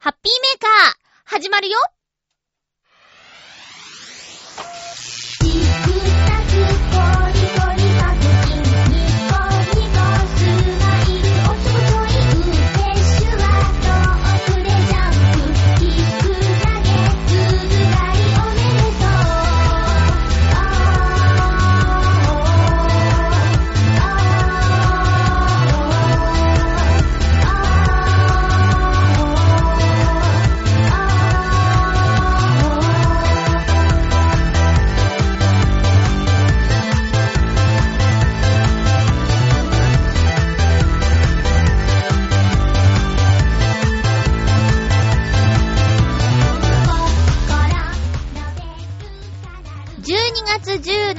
[0.00, 1.76] ハッピーメーカー、始まるよ。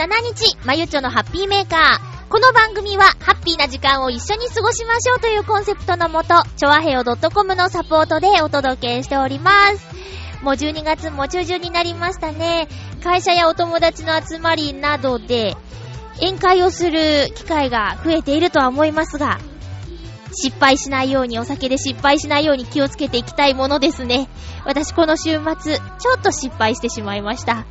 [0.08, 2.30] 日、まゆちょのハッピーメーカー。
[2.30, 9.86] この番組は、ハッピーな時間を一緒に過ごしましょうというコンセプトのもと、ちょわへよ .com のサポートでお届けしております。
[10.42, 12.70] もう12月も中旬になりましたね。
[13.04, 15.58] 会社やお友達の集まりなどで、
[16.22, 19.38] 宴会をする機会が増えているとは思いますが、
[20.32, 24.30] 失敗しないように、お酒で失敗しないように気をつけていきたいものですね。
[24.64, 27.66] 私この週末、ちょっと失敗してしまいました。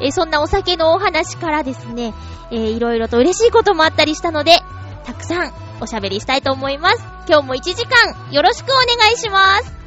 [0.00, 2.14] えーそんなお酒のお話からですね、
[2.50, 4.58] えーいろいろと嬉しいこともあったりしたので、
[5.04, 7.04] たくさんおしゃべりしたいと思います。
[7.28, 9.79] 今日も1時間よろしくお願いします。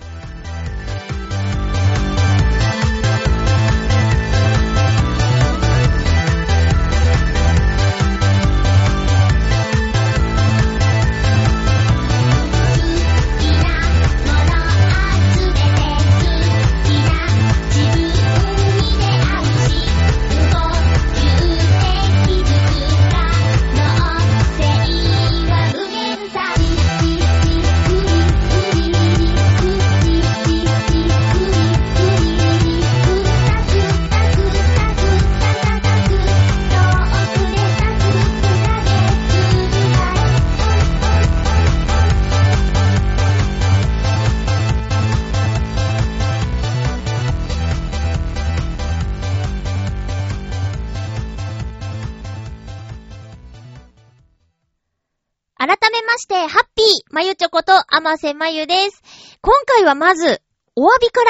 [57.13, 59.37] まゆっちょこと、あませまゆです。
[59.41, 60.41] 今回はまず、
[60.75, 61.29] お詫びから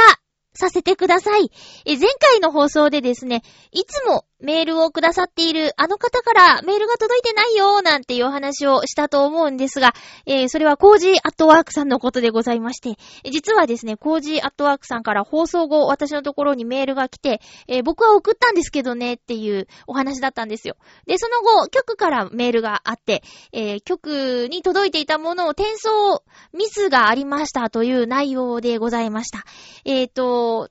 [0.54, 1.52] させてください。
[1.86, 3.42] え、前回の放送でですね、
[3.74, 9.94] いつもメールをくださっているあの方からメールが届いてないよなんていうお話をしたと思うんですが、
[10.26, 12.98] えーそれはコージーアットワークさんのことでございまして、
[13.32, 20.76] 実はですね、コージーアットワークさんから放送後、私のところにメールが来て、えー僕は送ったんですけどねっていうお話だったんですよ。
[21.08, 23.24] で、その後、局からメールがあって、
[23.54, 26.24] えー局に届いていたものを転送
[26.54, 29.46] ミスがありましたという内容でございました。
[29.86, 30.70] えっ、と、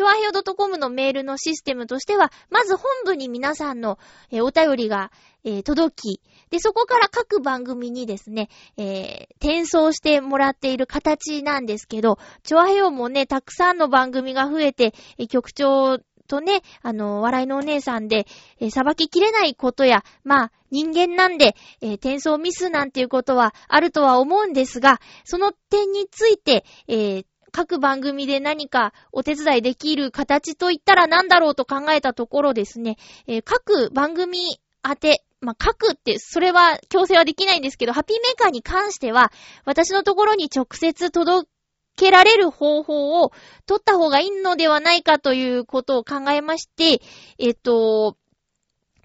[0.00, 3.98] ちょわひょ .com のメールのシステムとしては、まず本部に皆さんの、
[4.30, 5.12] えーお便りが、
[5.44, 18.26] えー届き、で、そこから各番組にですね、えー転送してもらっている形なんですけど、ちょわひょもね、たくさんの番組が増えて、えー局長とね、あの、笑いのお姉さんで、
[18.58, 32.96] えー、裁ききれないことや、まあ、人間なんで、えー転送ミスなんていうことはあるとは思うんですが、その点について、えー各番組で何かお手伝いできる形といったら何だろうと考えたところですね、
[33.26, 39.32] えー各番組宛て、まあ、各って、それは強制はできないんですけど、ハッピーメーカーに関しては、
[39.64, 41.48] 私のところに直接届
[41.96, 43.32] けられる方法を
[43.66, 47.02] 取った方がいいのではないかということを考えまして、
[47.38, 48.16] えっと、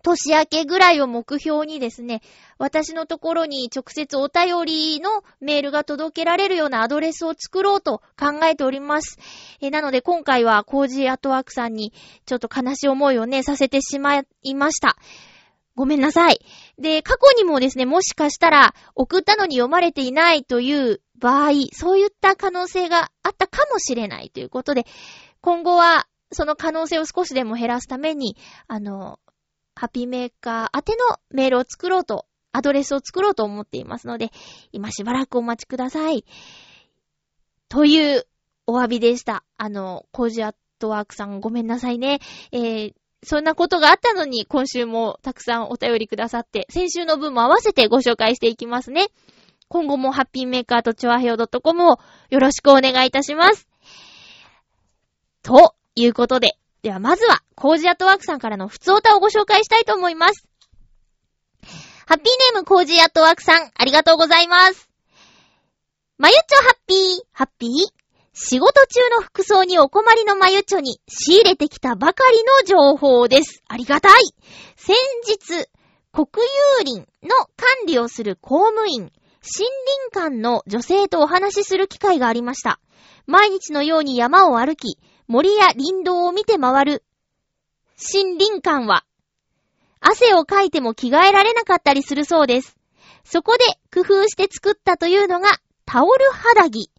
[0.06, 2.22] 年明けぐらいを目標にですね、
[2.60, 9.18] 私のところに直接お便りのメールが届けられるようなアドレスを作ろうと考えております。
[9.62, 11.92] えなので今回はコージーアットワークさんに
[12.28, 14.96] ちょっと悲しい思いをね、させてしまいました。
[15.76, 16.40] ごめんなさい。
[16.78, 24.86] で、過去にもですね、もしかしたら送ったのに読まれていないという場合、そういった可能性があったかもしれないということで、
[25.42, 28.38] 今後はその可能性を少しでも減らすために、
[28.68, 29.20] あの、
[29.76, 34.32] ハッピーメーカー宛てのメールを作ろうと、アドレスを作ろうと思っていますので、
[34.72, 36.26] 今しばらくお待ちください。
[37.68, 38.26] という
[38.68, 39.44] お詫びでした。
[39.58, 42.20] あの、コージアットワークさんごめんなさいね。
[42.52, 42.94] えー、
[43.24, 49.08] そんなことがあったのに今週もたくさんお便りくださって、先週の分も合わせてご紹介していきますね。
[49.68, 52.00] 今後もハッピーメーカーとチョアヘオ .com を
[52.30, 53.68] よろしくお願いいたします。
[55.42, 60.48] ということで、ではまずは、コージアットワークさんからの普通歌をご紹介したいと思います。
[62.06, 64.88] ハッピーネームコージアットワークさん、ありがとうございます。
[66.20, 66.98] まゆっちょハッピー、
[67.32, 67.72] ハッピー、
[68.34, 72.38] 仕事中の服装にお困りのまゆちょに仕入れてきたばかり
[72.68, 73.64] の情報です。
[73.68, 74.22] ありがたい
[74.76, 74.96] 先
[75.26, 75.68] 日、
[76.12, 82.80] 国有林の管理をする公務員、森林館の女性とお話しする機会がありました。
[83.26, 87.04] 毎日のように山を歩き、森や林道を見て回る
[87.98, 89.06] 森林館は、
[90.00, 92.78] 汗をかいても着替えられなかったりするそうです。
[93.24, 95.50] そこで工夫して作ったというのが
[95.86, 96.92] タオル肌着。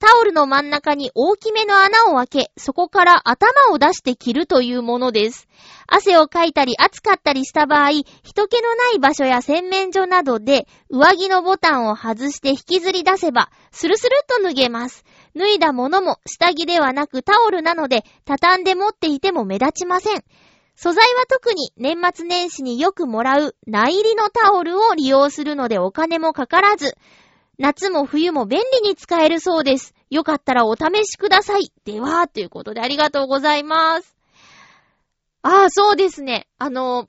[0.00, 5.48] タオルの真ん中に大きめの穴を開け、そこから頭を出して着るというものです。
[5.90, 7.90] 汗をかいたり暑かったりした場合、
[8.22, 15.04] 人気のない場所や洗面所などで上着のボタンを外して引きずり出せば、スルスルっと脱げます。
[15.34, 20.22] 脱いだものも下着ではなくタオルなので、畳んで持っていても目立ちません。
[20.76, 26.98] 素材は特に年末年始によくもらう内入りのタオルを利用するのでお金もかからず、
[27.58, 29.94] 夏も冬も便利に使えるそうです。
[30.10, 31.72] よかったらお試しください。
[31.86, 34.17] では、ということでありがとうございます。
[35.42, 36.48] ああ、そうですね。
[36.58, 37.08] あの、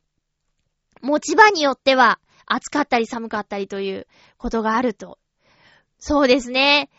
[1.01, 5.17] 持ち場によっては暑かったり寒かったりということがあると。
[5.97, 6.89] そうですね。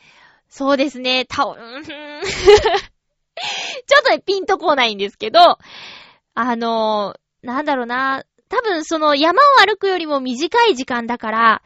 [0.48, 1.26] そうですね。
[1.26, 1.94] タオル、 ちょ
[4.00, 5.58] っと、ピンとこないんですけど、
[6.34, 8.24] あのなんだろうな。
[8.48, 11.62] 多分その山を歩くよりも短い時間だから、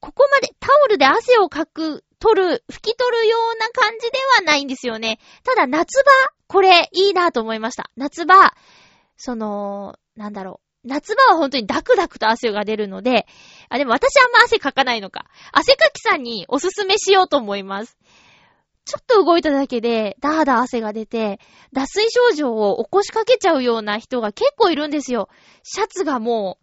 [0.00, 5.18] ここまでタオルで汗をかく、取る、拭き取るような感じではないんですよね。
[5.44, 6.10] ただ夏場、
[6.46, 7.90] これいいなと思いました。
[7.96, 8.54] 夏場、
[9.18, 10.88] その、なんだろう。
[10.88, 13.26] 夏場は本当にダクダクと汗が出るので、
[13.68, 15.26] あ、でも私あんま汗かかないのか。
[15.52, 17.98] 汗かきさんにおすすめしようと思います。
[18.84, 21.40] ちょっと動いただけで、ダーダー汗が出て、
[21.72, 25.28] 脱水症状を起こしかけちゃうような人が結構いるんですよ。
[25.62, 26.58] シャツがも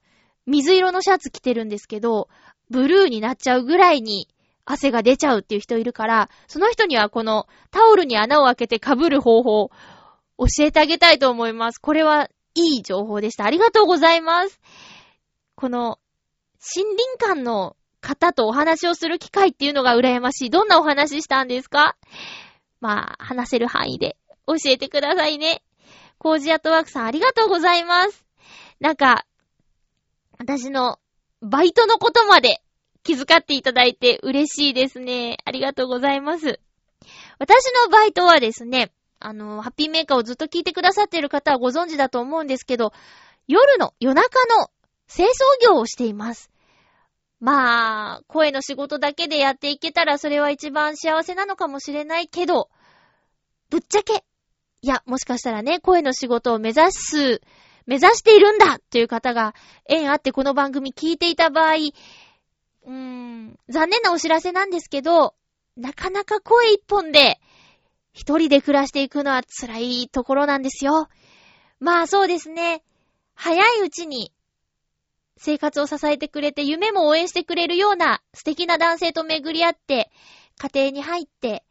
[0.47, 2.29] う、水色のシャツ着てるんですけど、
[2.71, 4.27] ブルーになっちゃうぐらいに
[4.65, 9.69] 汗が出ちゃうっていう人いるから、その人にはこのタオルに穴を開けて被る方法、
[10.37, 11.79] 教えてあげたいと思います。
[11.79, 13.45] これはいい情報でした。
[13.45, 14.59] ありがとうございます。
[15.55, 15.99] この、
[16.75, 20.49] 森林館の方とお話をする機会っていうのが羨ましい。
[20.49, 21.95] どんなお話したんですか？
[22.81, 24.17] まあ、話せる範囲で
[24.47, 25.61] 教えてくださいね。
[26.17, 28.25] コージアットワークさんありがとうございます。
[28.79, 29.25] なんか、
[30.37, 30.99] 私の
[31.41, 32.61] バイトのことまで
[33.03, 35.37] 気遣っていただいて嬉しいですね。
[35.45, 36.59] ありがとうございます。
[37.37, 42.93] 私のバイトはですね、あの、ハッピーメーカーをずっと聞いてくださっている方はご存知だと思うんですけど、
[43.47, 44.69] 夜の、夜中の
[45.07, 45.31] 清掃
[45.63, 46.51] 業をしています。
[47.39, 52.69] まあ、声の仕事だけでやっていけたらそれは一番幸せなのかもしれないけど、
[53.69, 54.23] ぶっちゃけ、
[54.81, 57.41] いや、もしかしたらね、声の仕事を目指す、
[57.85, 59.53] 目指しているんだっていう方が、
[59.85, 65.35] 縁あってこの番組聞いていた場合、うーん、残念なお知らせなんですけど、
[65.75, 67.39] なかなか声一本で、
[68.15, 71.09] 一人で暮らしていくのは辛いところなんですよ。
[71.81, 72.81] まあそうですね。
[73.35, 74.31] 早いうちに
[75.37, 80.09] 生活を支えてくれて、夢も応援してくれるような素敵な男性と巡り合って、
[80.57, 81.65] 家庭に入って、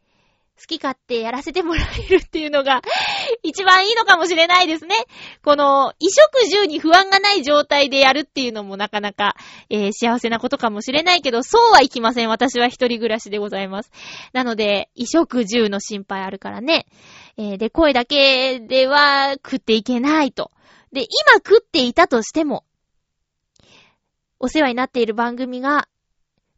[0.57, 2.81] 好き勝手やらせてもらえるっていうのが
[3.43, 4.95] 一番いいのかもしれないですね。
[5.43, 9.35] この、衣食住に不安がない状態でやるっていうのもなかなか、
[9.69, 12.29] えー、幸せなことかもしれないけど、そうはいきません。
[12.29, 13.91] 私は一人暮らしでございます。
[14.31, 16.85] なので、衣食住の心配あるからね。
[17.37, 20.51] えー、で、声だけでは食っていけないと。
[20.93, 22.63] で、今食っていたとしても、
[24.39, 25.89] お世話になっている番組が、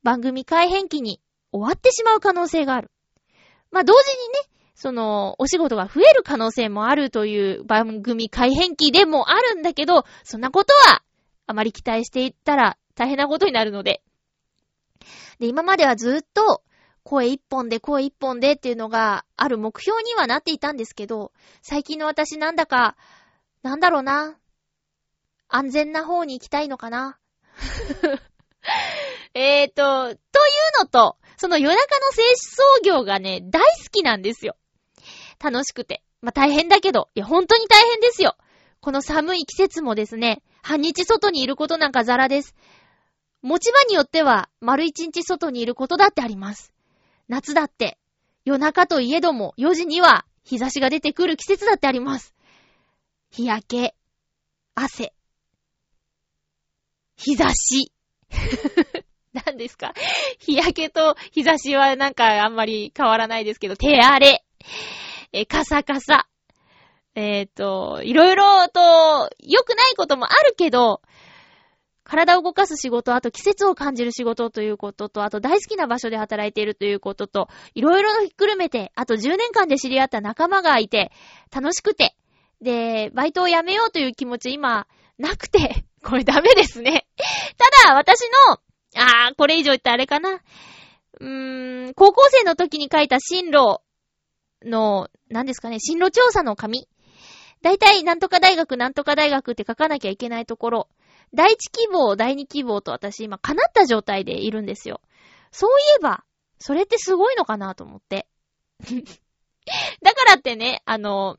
[0.04, 1.20] 番組改編期に
[1.52, 2.92] 終わってしまう可能性がある。
[3.72, 11.02] まあ、同時にね、その、お仕事が増える可能性もあるという番組改編期でもあるんだけど、そんなことは、
[11.48, 14.04] あまり期待していったら大変なことになるので。
[15.40, 16.62] で、今まではずっと、
[17.04, 21.32] 声一本で声一本でっていうのがある目標にはなっていたんですけど、
[21.62, 22.98] 最近の私なんだか、
[23.64, 24.38] なんだろうな。
[25.48, 27.18] 安全な方に行きたいのかな。
[29.34, 30.18] えーと、という
[30.80, 32.26] のと、その夜中の清
[32.82, 34.56] 掃業がね、大好きなんですよ。
[35.40, 36.04] 楽しくて。
[36.22, 38.36] まあ、大変だけど、いや、本当に大変ですよ。
[38.82, 42.56] この寒い季節もですね、半日外にいることなんかザラです。
[43.44, 46.74] 持ち場によっては、丸一日外にいることだってあります。
[47.28, 48.00] 夏だって、
[48.46, 52.34] 夜中といえども、4時には日差しが出てくる季節だってあります。
[53.30, 53.96] 日焼け、
[54.74, 55.14] 汗、
[57.16, 57.92] 日差し。
[59.48, 59.94] 何ですか？
[60.40, 64.44] 日焼けと日差しはなんかあんまり変わらないですけど、手荒れ。
[65.32, 66.28] え、カサカサ。
[67.16, 71.02] えっ、ー、と、いろいろと良くないこともあるけど、
[72.04, 81.12] 体を動かす仕事、あと季節を感じる仕事ということと、あと大好きな場所で働いているということと、いろいろひっくるめて、あと10年間で知り合った仲間がいて、
[81.54, 82.16] 楽しくて、
[82.62, 84.88] で、バイトを辞めようという気持ち今、
[85.18, 87.08] なくて、 これダメですね。
[87.84, 88.60] ただ、私の、
[88.96, 90.42] あー、これ以上言ったらあれかな。
[91.20, 93.82] うーん、高校生の時に書いた進路
[94.64, 96.88] の、何ですかね、進路調査の紙。
[97.62, 100.90] だいたいなんとか大学なんとか大学って書かなきゃいけないところ。
[101.34, 105.02] 第一希望、第二希望と私今叶った状態でいるんですよ。
[105.52, 106.24] そういえば、
[106.60, 108.28] それってすごいのかなと思って。
[110.02, 111.38] だからってね、あの、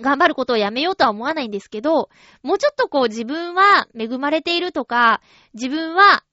[0.00, 2.10] 頑張ることをやめようとは思わないんですけど、
[2.42, 5.20] もうちょっとこう自分は恵まれているとか、
[5.54, 6.24] 自分は、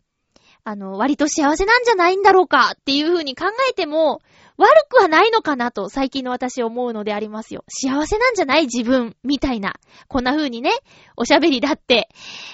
[0.68, 4.22] あの、割と幸せなんじゃないんだろうかっていう風に考えても、
[4.58, 7.64] 悪くはないのかなと最近の私思うのでありますよ。
[7.70, 9.76] 幸せなんじゃない自分、みたいな。
[10.10, 10.72] こんな風にね、
[11.16, 12.10] おしゃべりだって、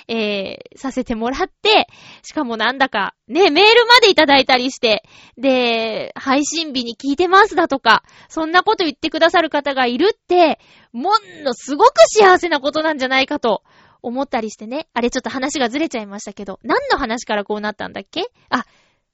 [0.08, 1.88] えー、させてもらって、
[2.22, 5.02] しかもなんだか、ね、メールまでいただいたりして、
[5.40, 10.60] で、配信日に聞いてますだとか、そんなこと言ってくださる方がいるって、
[10.92, 13.64] もんのすごく幸せなことなんじゃないかと
[14.04, 14.88] 思ったりしてね。
[14.94, 18.30] あれちょっと話がずれちゃいましたけど、何の話からこうなったんだっけ？
[18.50, 18.66] あ、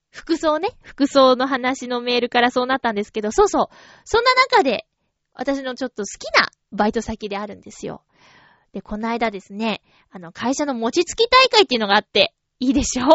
[0.09, 0.69] 服装ね。
[0.83, 3.75] 服装の話のメールからそうなったんですけど、そうそう。
[4.03, 4.87] そんな中で、
[5.33, 8.03] 私のちょっと好きなバイト先であるんですよ。
[8.73, 9.81] で、この間ですね、
[10.11, 13.05] あの、会社の餅つき大会っていうのがあって、いいでしょ？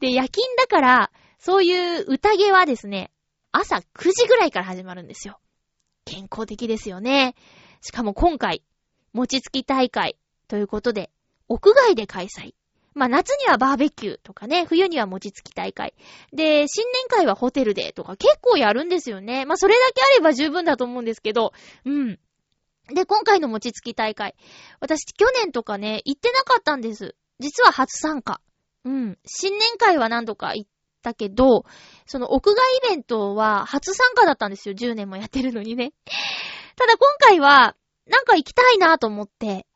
[0.00, 3.10] で、夜勤だから、そういう宴はですね、
[3.50, 5.40] 朝9時ぐらいから始まるんですよ。
[6.04, 7.34] 健康的ですよね。
[7.80, 8.62] しかも今回、
[9.12, 10.16] 餅つき大会
[10.48, 11.10] ということで、
[11.48, 12.54] 屋外で開催。
[12.94, 15.94] まあ、夏にはバーベキューとかね、冬には餅つき大会。
[16.32, 19.44] で、新年会はホテルでとか結構やるんですよね。
[19.46, 21.52] まあ、それだけあれば十分だと思うんですけど、
[21.84, 22.18] うん。
[22.92, 24.34] で、今回の餅つき大会。
[24.80, 27.14] 私、去年とかね、行ってなかったんです。
[27.38, 28.40] 実は初参加。
[28.84, 29.18] うん。
[29.24, 30.70] 新年会は何度か行っ
[31.02, 31.66] たけど、
[32.06, 34.74] その屋外イベントは初参加だったんですよ。
[34.74, 35.92] 10年もやってるのにね。
[36.74, 37.76] ただ今回は、
[38.06, 39.67] なんか行きたいなと思って、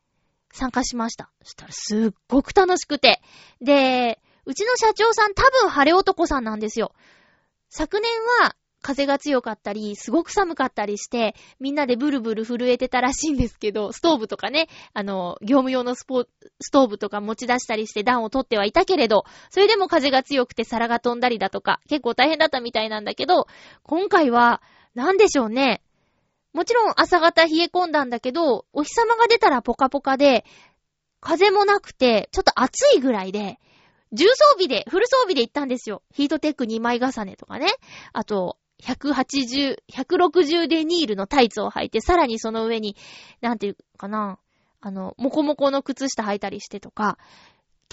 [0.53, 1.29] 参加しました。
[1.43, 3.21] そしたらすっごく楽しくて。
[3.59, 6.93] で、うちの社長さん多分晴れ男さんなんですよ。
[7.69, 16.25] 昨年は風が強かったり、すごく寒かったりして、みんなでブルブル震えてたらしいんですけど、ストーブとかね、あの、業務用のスポ、
[16.61, 23.47] ストーブとか持ち出したりして暖を取ってはいたけれど、それでも風が強くて皿が飛んだりだとか、結構大変だったみたいなんだけど、
[23.81, 24.61] 今回は、
[24.93, 25.81] なんでしょうね。
[26.53, 30.45] もちろん朝方冷え込んだんだけど、お日様が出たらポカポカで、
[31.19, 33.59] 風もなくて、ちょっと暑いぐらいで、
[34.11, 36.03] 重装備で、フル装備で行ったんですよ。
[36.13, 37.67] ヒートテック2枚重ねとかね。
[38.13, 42.95] あと、180、160デニールのタイツを履いて、さらにその上に、
[43.41, 44.37] なんていうかな、
[44.81, 47.17] あの、もこもこの靴下履いたりしてとか、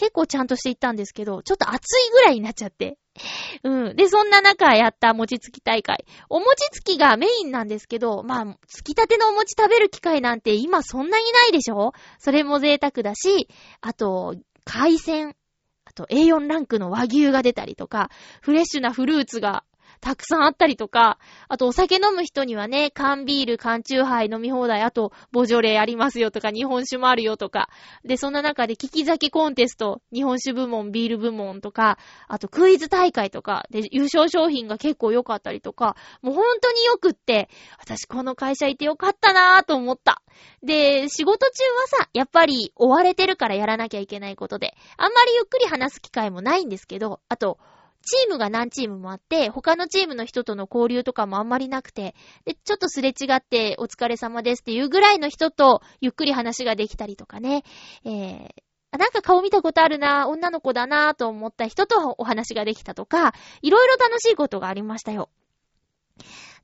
[0.00, 2.96] 結構ちゃんとしていったんですけど、ちょっと暑いぐらいになっちゃって。
[3.64, 3.96] うん。
[3.96, 6.06] で、そんな中やった餅つき大会。
[6.30, 11.92] お餅つきがメインなんですけど、まあ、つきたてのお餅食べる機会なんて今そんなにないでしょ？
[12.18, 13.48] それも贅沢だし、
[13.82, 15.36] あと、海鮮。
[15.84, 19.64] あと A4 ランクの和牛が出たりとか、フレッシュなフルーツが
[20.00, 27.68] たくさんあったりとか、あとお酒飲む人にはね、缶ビール、缶チューハイ飲み放題、あとボジョレーありますよとか、日本酒もあるよとか。
[28.04, 40.22] で、そんな中で聞き酒コンテスト、日本酒部門、ビール部門とか、あとクイズ大会とか、で、優勝商品が結構良かったりとか、もう本当に良くって、私この会社いて良かったなぁと思った。
[40.62, 47.58] で、仕事中はさ、やっぱり追われてるからやらなきゃいけないことで、あんまりゆっくり話す機会もないんですけど、あと、
[48.02, 52.14] チームが何チームもあって、他のチームの人との交流とかもあんまりなくて、
[52.44, 57.62] で、ちょっとすれ違って、お疲れ様ですっていうぐらいの人と、ゆっくり話ができたりとかね、
[58.04, 65.28] えー、なんか顔見たことあるな、女の子だなと思った人とお話ができたとか、いろいろ楽しいことがありましたよ。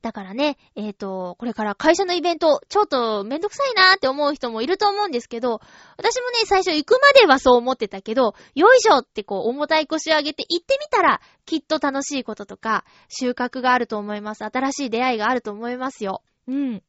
[0.01, 5.59] だからね、えっ、ー、と、これから会社のイベント、ちょっとめんどくさいなーって思う人もいると思うんですけど、
[5.97, 14.43] 私もね、最初行くまではそう思ってたけど、よいしょってこう、重たい腰を上げて行ってみたら、きっと楽しいこととか、収穫があると思います。
[14.43, 16.21] 新しい出会いがあると思いますよ。
[16.47, 16.83] うん。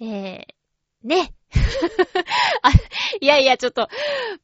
[0.00, 1.34] えー、ね。
[3.20, 3.88] いやいや、ちょっと、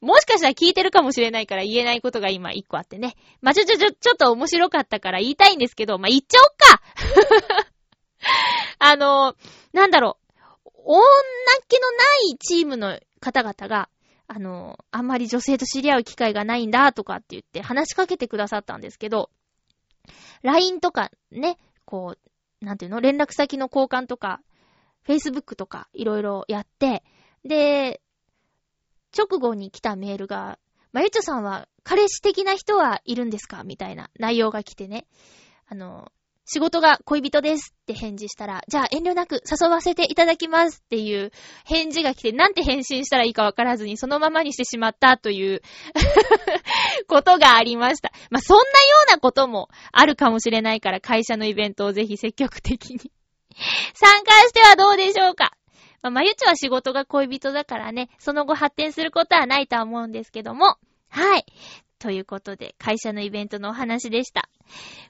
[0.01, 3.15] もしかしたら聞いてるかもしれないから言えないことが今一個あってね。
[3.41, 6.81] まあ、ちょちょちょ、ちょっと面白かったから言いたいんですけど、まあ、言っちゃおっか
[8.79, 9.35] あの、
[9.73, 10.31] なんだろう。
[10.83, 11.01] 女
[11.67, 12.03] 気のな
[12.33, 13.89] いチームの方々が、
[14.27, 19.29] あの、あんまり女性と知り合う機会がないんだとかって言って話しかけてくださったんですけど、
[20.41, 23.01] LINE とかね、こう、なんていうの？
[23.01, 24.41] 連絡先の交換とか、
[25.07, 27.03] Facebook とかいろいろやって、
[27.43, 28.01] で、
[29.17, 30.59] 直後に来たメールが、
[30.93, 33.63] まゆちょさんは彼氏的な人はいるんですか？
[33.63, 35.05] みたいな内容が来てね。
[35.67, 36.11] あの、
[36.45, 41.31] 仕事が恋人ですって返事したら、じゃあ遠慮なく誘わせていただきますっていう
[41.65, 45.61] 返事が来て、なんて返信したらいいかわからずにそのままにしてしまったという
[47.07, 48.11] ことがありました。
[48.29, 48.67] まあ、そんなよ
[49.07, 53.11] うなこともあるかもしれないから会社のイベントをぜひ積極的に
[53.93, 55.53] 参加してはどうでしょうか？
[56.01, 60.77] まあ、まゆちは仕事が恋人だからね、その後発展することはないとは思うんですけども、
[61.09, 61.45] はい。
[61.99, 64.49] ということで、会社のイベントのお話でした。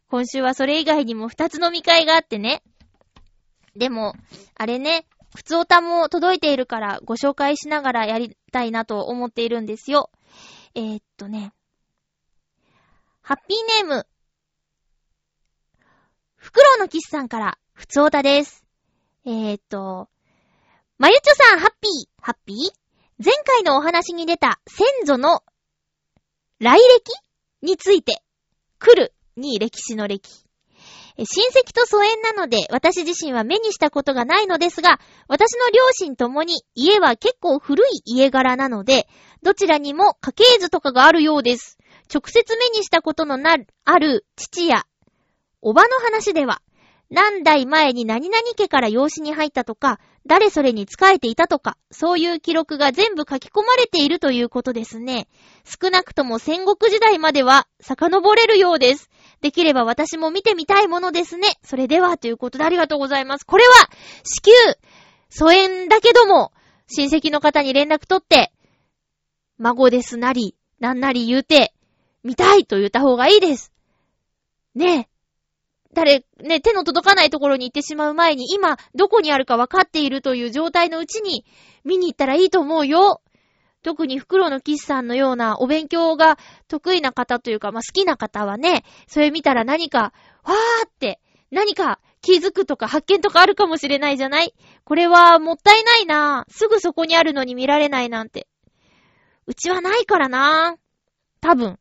[0.09, 2.61] 今週はそれ以外にも2つ飲み会があってね。
[3.77, 4.15] でも、
[4.55, 10.11] あれね、普通歌も届いているからご紹介しながらやりたいなと思っているんですよ。
[10.75, 11.53] えー、っとね。
[13.21, 14.07] ハッピーネーム。
[16.35, 18.63] フクロウのキスさんから普通歌です。
[19.25, 20.07] えー、っと、
[20.99, 22.57] まゆちょさん、ハッピー、ハッピー？
[23.17, 25.41] 前回のお話に出た先祖の
[26.59, 27.11] 来歴？
[27.63, 28.21] について、
[28.77, 29.13] 来る？
[29.35, 30.29] に歴史の歴。
[31.17, 39.07] 親戚と疎遠なので、私自身は目にしたことがないのですが、私の両親ともに家は結構古い家柄なので、
[39.41, 41.79] どちらにも家系図とかがあるようです。
[42.13, 44.85] 直接目にしたことのなる、ある父や、
[45.63, 46.61] おばの話では、
[47.11, 55.27] 何代前に何々家から養子に入ったとか、誰それに仕えていたとか、そういう記録が全部書き込まれているということですね。
[55.65, 59.09] 少なくとも戦国時代までは遡れるようです。
[59.41, 61.49] できれば私も見てみたいものですね。
[61.63, 63.45] それでは、ということでありがとうございます。
[63.45, 63.89] これは、
[64.23, 64.51] 至急、
[65.29, 66.53] 疎遠だけども、
[66.87, 68.53] 親戚の方に連絡取って、
[69.57, 71.73] 孫ですなり、なんなり言うて、
[72.23, 73.73] 見たいと言った方がいいです。
[74.75, 75.10] ねえ。
[75.93, 81.45] 誰、ね、手の届かないところに行ってしまう前に、今、どこにあるか分かっているという状態のうちに、
[81.83, 83.21] 見に行ったらいいと思うよ。
[83.83, 91.19] 特に袋のキスさんのようなお勉強が得意な方というか、まあ、好きな方はね、それ見たら何か、わーって、
[91.49, 94.53] 何か気づくとか発見とかあるかもしれないじゃない？
[94.85, 98.47] これはもったいないなすぐそこにあるのに見られないなんて。
[99.47, 100.77] うちはないからな
[101.41, 101.77] 多分。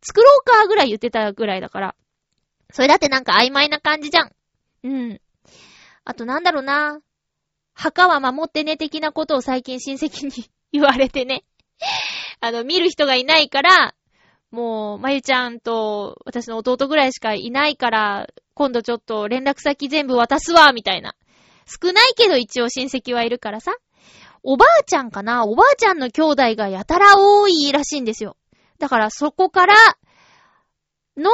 [0.00, 1.94] 作ろうかぐらい言ってたぐらいだから。
[2.72, 4.32] それだってなんか曖昧な感じじゃん。
[4.84, 5.20] うん。
[6.04, 7.00] あとなんだろうな。
[7.74, 11.44] 墓は守ってね的なことを最近親戚に 言われてね。
[12.40, 13.94] あの、見る人がいないから、
[14.50, 21.14] もう、まゆちゃんと私の弟ぐらいしかいないから、今度ちょっと連絡先全部渡すわ、みたいな。
[21.66, 23.72] 少ないけど一応親戚はいるからさ。
[24.42, 25.44] おばあちゃんかな？
[25.44, 28.36] おばあちゃんの兄弟がやたら多いらしいんですよ。
[28.78, 29.74] だからそこから
[31.16, 31.30] の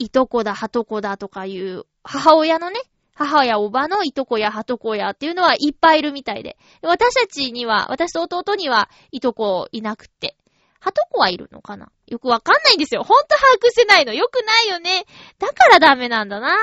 [0.00, 2.80] いとこだ、はとこだとかいう、母親のね、
[3.14, 6.56] 母やおばのいとこやはとこやっていうのはいっぱいいるみたいで。
[6.82, 10.36] 私たちには、私と弟にはいとこいなくって。
[10.80, 11.92] はとこはいるのかな？
[12.06, 13.02] よくわかんないんですよ。
[13.02, 14.14] ほんと把握してないの。
[14.14, 15.04] よくないよね。
[15.38, 16.56] だからダメなんだな。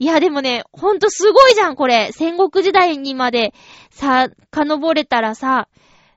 [0.00, 2.10] いや、でもね、ほんとすごいじゃん、これ。
[2.10, 3.54] 戦国時代にまで、
[3.90, 5.68] さ、かのぼれたらさ、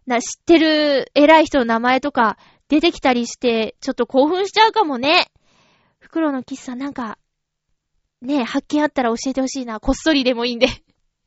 [0.08, 5.30] な、知ってる偉い人の名前とか出てきたりして、ちょっと興奮しちゃうかもね。
[6.10, 7.20] 袋のキスさんなんか、
[8.22, 9.80] ねえ、発見あったら教えてほしいな。
[9.80, 10.68] こっそりでもいいんで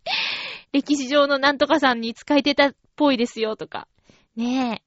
[0.72, 3.86] 歴史上のなんとかさんに使えてたっぽいですよ、とか。
[4.34, 4.82] ね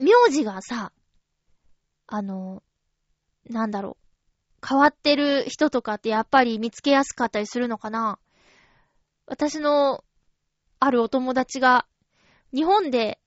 [0.00, 0.04] え。
[0.04, 0.92] 名字がさ、
[2.06, 2.62] あの、
[3.50, 3.98] なんだろ
[4.62, 4.66] う。
[4.66, 8.18] 変わってる人とかってやっぱり見つけやすかったりするのかな
[9.26, 10.04] 私の
[10.80, 11.86] あるお友達が、
[12.54, 13.20] 日本で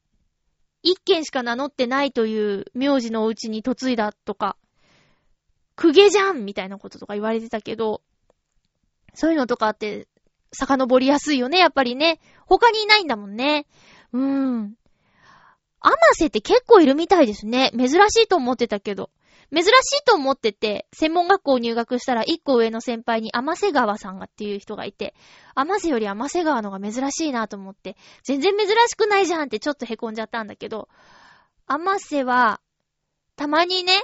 [0.82, 4.58] 一件しか名乗ってないという名字のうちに嫁いだとか、
[5.76, 8.02] 公家じゃんみたいなこととか言われてたけど、
[9.14, 10.08] そういうのとかって、
[10.52, 12.20] 遡りやすいよね、やっぱりね。
[12.46, 13.66] 他にいないんだもんね。
[14.14, 14.76] うーん。
[15.82, 17.72] アマセって結構いるみたいですね。
[17.78, 19.12] 珍しいと思ってたけど。
[19.54, 19.72] 珍しい
[20.06, 25.14] と思ってて、専門学校入学したら一個上の先輩にアマセ川さんがっていう人がいて、
[25.54, 30.90] アマセよりアマセ川のが珍しいなと思って、全然珍しくないじゃんってちょっと凹んじゃったんだけど、
[31.68, 32.60] アマセは、
[33.36, 34.02] たまにね、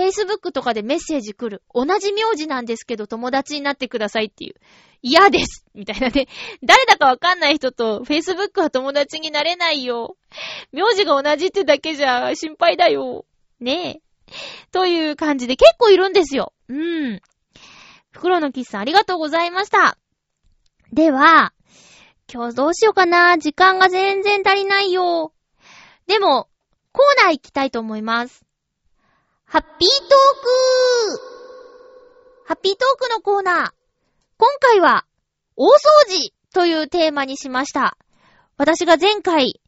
[0.00, 1.62] Facebook とかでメッセージ来る。
[1.74, 4.54] 同じ名字なんですけど友達になってくださいっていう。
[5.02, 6.28] 嫌ですみたいなね。
[6.62, 10.16] 誰だかわかんない人と Facebook は友達になれないよ。
[10.72, 13.24] 名字が同じってだけじゃ心配だよ。
[13.60, 14.00] ねえ。
[14.72, 16.52] という感じで結構いるんですよ。
[16.68, 17.20] うん。
[18.12, 19.96] 袋のキスさんありがとうございました。
[20.92, 21.52] では、
[22.32, 23.38] 今日どうしようかな。
[23.38, 25.32] 時間が全然足りないよ。
[26.06, 26.48] でも、
[26.92, 28.44] コーナー行きたいと思います。
[29.52, 31.20] ハッピートーク
[32.46, 33.70] ハッピートークのコーナー。
[34.38, 35.06] 今回は、
[35.56, 35.70] 大掃
[36.06, 37.98] 除というテーマにしました。
[38.58, 39.60] 私が前回、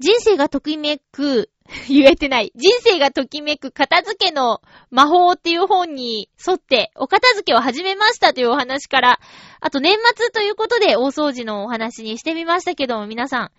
[0.00, 1.48] 人生がときめく、
[1.86, 2.50] 言えてない。
[2.56, 9.20] 人生がときめく片付けの魔法っていう本に沿ってお片付けを始めましたというお話から、
[9.60, 13.52] あと年末ということで大掃除のお話にしてみましたけども皆さん、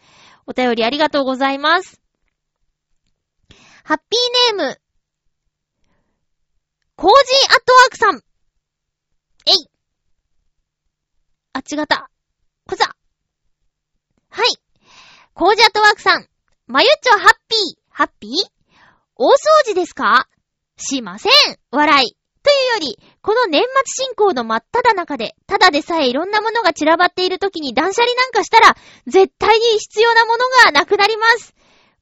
[0.48, 2.05] お便りありがとうございます。
[3.88, 4.82] ハッピーネーム、
[6.96, 8.24] コージーアットワークさん。
[9.48, 9.70] えい。
[11.54, 12.10] あ、違った。
[12.68, 12.86] こざ。
[14.32, 14.46] はい。
[15.36, 16.28] コージーアットワークさん。
[16.66, 17.60] まゆっちょハッピー。
[17.92, 18.32] ハッピー？
[19.18, 19.34] 大掃
[19.68, 20.28] 除ですか？
[20.78, 21.32] しません。
[21.70, 22.18] 笑い。
[22.42, 31.54] というより、この年末進行の真っ只中で、ただでさえいろんなものが散らばっている時に断捨離なんかしたら、絶対に必要なものがなくなります。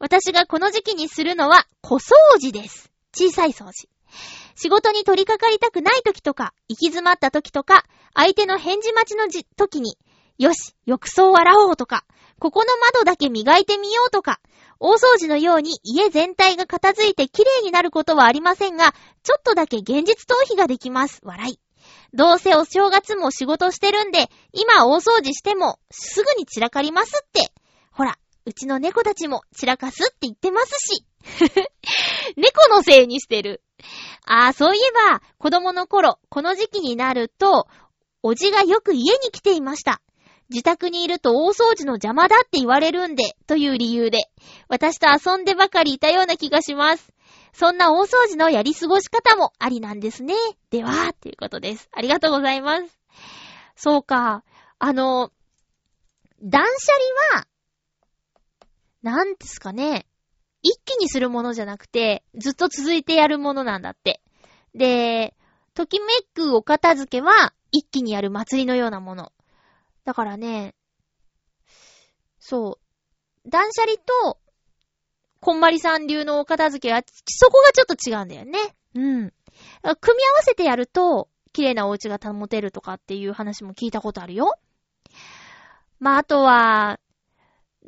[0.03, 2.91] 私がこの時期にするのは、小掃除です。
[3.15, 3.87] 小さい掃除。
[4.53, 9.97] 仕事に取り掛かりたくない時とか、行き詰まった時とか、相手の返事待ちの時に、
[10.37, 12.03] よし、浴槽を洗おうとか、
[12.37, 14.41] ここの窓だけ磨いてみようとか、
[14.77, 21.21] 大掃除のように家全体が片付いて綺麗になることはありませんが、ちょっとだけ現実逃避ができます。
[21.23, 21.59] 笑い。
[22.13, 27.53] どうせお正月も仕事してるんで、今大掃除してもすぐに散らかりますって。
[27.93, 31.05] ほら、うちの猫たちも散らかすって言ってますし。
[32.35, 33.61] 猫のせいにしてる。
[34.25, 37.67] ああ、そういえば、子供の頃、この時期になると、
[38.21, 40.01] おじがよく家に来ていました。
[40.49, 44.29] 自宅にいると大掃除の邪魔だって言われるんで、という理由で、
[44.67, 47.13] 私と遊んでばかりいたような気がします。
[47.53, 50.33] そんな大掃除のやり過ごし方もありなんですね。
[50.69, 51.87] では、ということです。
[51.91, 52.99] ありがとうございます。
[53.75, 54.43] そうか。
[54.79, 55.31] あの、
[56.41, 56.91] 断捨
[57.31, 57.47] 離は、
[59.03, 60.07] なんですかね。
[60.61, 64.21] 一気にするものじゃなくて、ずっと続いてやるものなんだって。
[64.73, 65.35] で、
[65.73, 69.31] ときめくお片付けは、一気にやる祭りのようなもの。
[70.05, 70.73] だからね、
[72.39, 72.79] そ
[73.45, 73.49] う。
[73.49, 74.37] 断捨離と、
[75.39, 78.59] こんまりさん流のお片付けは、そこがちょっと違うんだよね。
[78.95, 79.01] うん。
[79.01, 79.33] 組み合わ
[80.41, 84.57] せてやると、綺麗なお家が保てるとかっていう話も聞いたことあるよ。
[85.99, 86.99] まあ、あとは、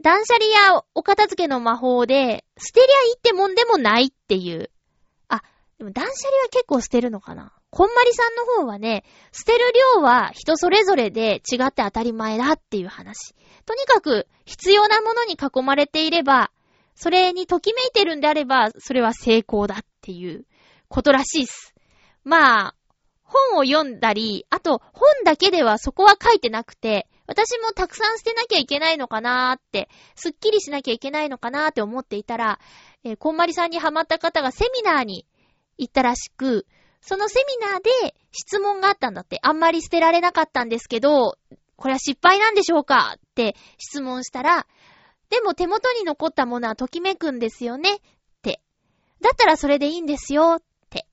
[0.01, 4.69] 断捨離やお片付けの魔法で、捨てりゃいいってもんでもないっていう。
[5.29, 5.41] あ、
[5.77, 9.59] でも断捨離は結構捨てるのかなこんまりさんの方はね、捨てる
[9.95, 13.35] 量は人それぞれで違って当たり前だっていう話。
[13.65, 16.51] とにかく必要なものに囲まれていれば、
[16.95, 20.45] それにときめいてるんであれば、それは成功だっていう
[20.87, 21.73] ことらしいっす。
[22.23, 22.75] まあ、
[23.23, 32.59] 本を読んだり、あと本だけではそこは書いてなくて、私もたくさん捨てなきゃいけないのかなーって、すっきりしなきゃいけないのかなーって思っていたら、
[33.03, 35.25] えー、こんまりさんにハマった方がセミナーに
[35.77, 36.67] 行ったらしく、
[37.01, 39.39] そのセミナーで質問があったんだって。
[39.43, 41.37] あんまり捨てられなかったんですけど、
[41.75, 44.65] これは失敗なんでしょうかって質問したら、
[45.29, 47.99] でも手元に残ったものはときめくんですよねっ
[48.41, 48.61] て。
[49.21, 51.07] だったらそれでいいんですよって。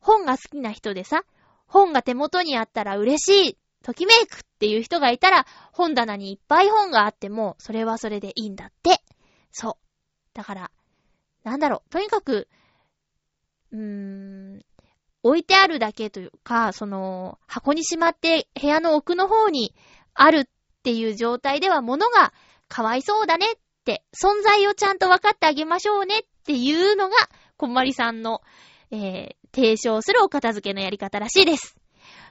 [0.00, 1.24] 本が好きな人でさ、
[1.66, 9.02] 本が手元にあったら嬉しい、ときめくっていう人がいたら、本棚にいっぱい本があっても、それはそれでいいんだって。
[9.52, 9.74] そう。
[10.34, 10.70] だから、
[11.44, 12.48] なんだろう、とにかく、
[13.72, 14.64] うーん、
[15.22, 19.74] 置いてあるだけというか、その、箱にしまって部屋の奥の方に
[20.14, 20.44] あるっ
[20.82, 22.32] ていう状態では物が
[22.68, 27.16] かわいそうだねって、存在をちゃんと分かってあげましょうねっていうのが、
[27.56, 28.42] こんまりさんの、
[28.90, 31.76] えー、提唱するお片付けのやり方らしいです。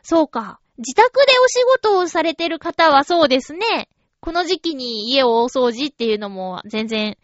[0.02, 0.60] そうか。
[0.80, 3.90] 自宅でお仕事をされてる方はそうですね。
[4.22, 7.18] この時期に家を大掃除っていうのも全然、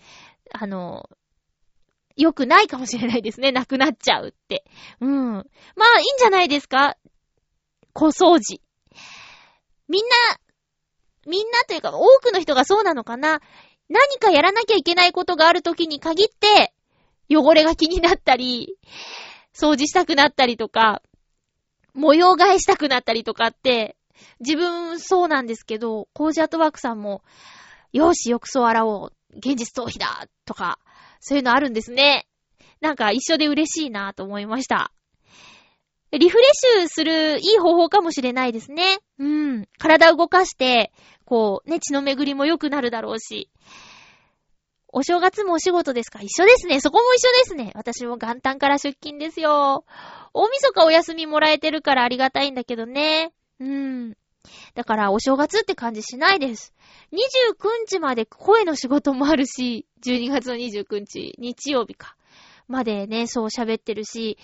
[0.51, 1.09] あの、
[2.17, 3.51] 良くないかもしれないですね。
[3.51, 4.65] なくなっちゃうって。
[5.01, 5.33] うん。
[5.33, 6.97] まあ、いいんじゃないですか？
[7.93, 8.61] 小掃除。
[9.87, 10.15] みんな、
[11.25, 13.41] みんなというか、多くの人がそうなのかな？
[13.89, 16.73] 何かやらなきゃいけないことがある時に限って、
[17.29, 18.77] 汚れが気になったり、
[19.53, 21.01] 掃除したくなったりとか、
[21.95, 23.95] 模様替えしたくなったりとかって、
[24.39, 27.23] 自分そうなんですけど、コージアートワークさんも、
[27.91, 29.13] よし、浴槽洗おう。
[29.38, 30.79] 現実逃避だとか、
[31.19, 32.27] そういうのあるんですね。
[32.81, 34.91] なんか一緒で嬉しいなと思いました。
[36.12, 38.99] リフレッシュするいい方法かもしれないですね。
[39.19, 39.67] うん。
[39.77, 40.93] 体を動かして、
[41.25, 43.49] こう、ね、血の巡りも良くなるだろうし。
[44.97, 46.21] お正月もお仕事ですか？
[46.21, 46.79] 一緒ですね。
[46.79, 47.73] そこも一緒ですね。
[47.75, 49.84] 私も元旦から出勤ですよ。
[50.34, 53.34] 大晦日お休みもらえてるからありがたいんだけどね。
[53.60, 54.15] うん。
[54.73, 56.73] だからお正月って感じしないです。
[57.12, 57.17] 29
[57.89, 62.15] 日まで声の仕事もあるし、12月の29日、日曜日か。
[62.69, 64.38] までね、そう喋ってるし、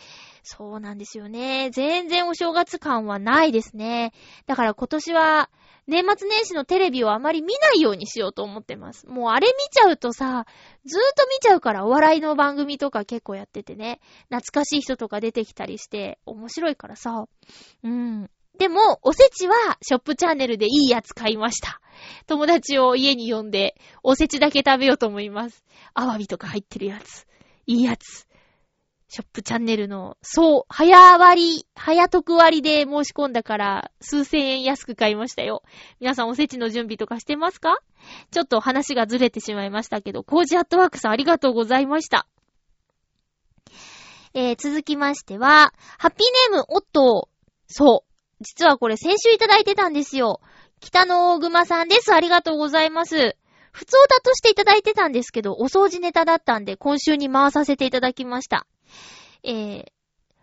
[0.43, 1.69] そうなんですよね。
[1.71, 4.11] 全然お正月感はないですね。
[4.47, 5.49] だから今年は、
[5.87, 9.07] 年末年始のテレビをあまり見ないようにしようと思ってます。
[9.07, 10.45] もうあれ見ちゃうとさ、
[10.85, 17.25] ずーっと見ちゃうからお笑いの番組とか結構やっててね、懐かしい人とか出てきたりして面白いからさ。
[17.83, 18.29] うん。
[18.57, 21.81] でも、おせちはショップチャンネルでいいやつ買いました。
[22.27, 25.65] 友達を家に呼んで、おせちだけ食べようと思います。
[25.93, 27.25] アワビとか入ってるやつ。
[27.65, 28.27] いいやつ。
[29.13, 35.63] ショップチャンネルの、そう、早割、早得割で申し込んだから、数千円安く買いましたよ。
[35.99, 37.79] 皆さんおせちの準備とかしてますか？
[38.31, 42.25] ちょっと話がずれてしまいましたけど、コージアットワークさんありがとうございました。
[44.33, 47.27] えー、続きましては、ハッピーネーム、おっと、
[47.67, 48.11] そう。
[48.39, 50.39] 実はこれ先週いただいてたんですよ。
[50.79, 52.13] 北の大熊さんです。
[52.13, 53.35] ありがとうございます。
[53.73, 58.67] 普通だとしていただいてたんですけど、お掃除ネタだったんで、今週に回させていただきました。
[59.43, 59.85] えー、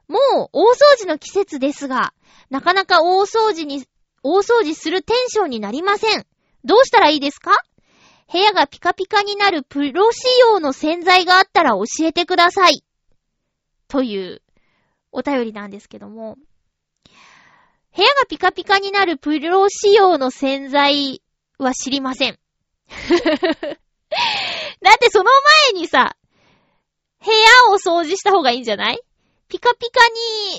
[0.09, 2.13] もう大掃除の季節ですが、
[2.51, 3.85] なかなか大掃除に、
[4.23, 6.27] 大掃除するテンションになりません。
[6.65, 7.53] どうしたらいいですか？
[8.31, 12.85] 部屋がピカピカになるプロ仕様の洗剤があったら教えてください。
[13.89, 14.43] という
[15.13, 16.37] お便りなんですけども。
[17.97, 21.23] 部屋がピカピカになるプロ仕様の洗剤
[21.59, 22.39] は知りません。
[22.89, 22.95] だ
[24.95, 25.31] ってその
[25.73, 26.17] 前にさ、
[27.25, 29.01] 部屋を掃除した方がいいんじゃない？
[29.49, 30.01] ピカピカ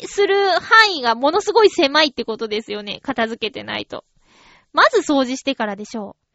[0.01, 2.99] にする範囲がものすごい狭いってことですよね。
[3.03, 4.03] 片付けてないと。
[4.73, 6.25] まず掃除してからでしょう。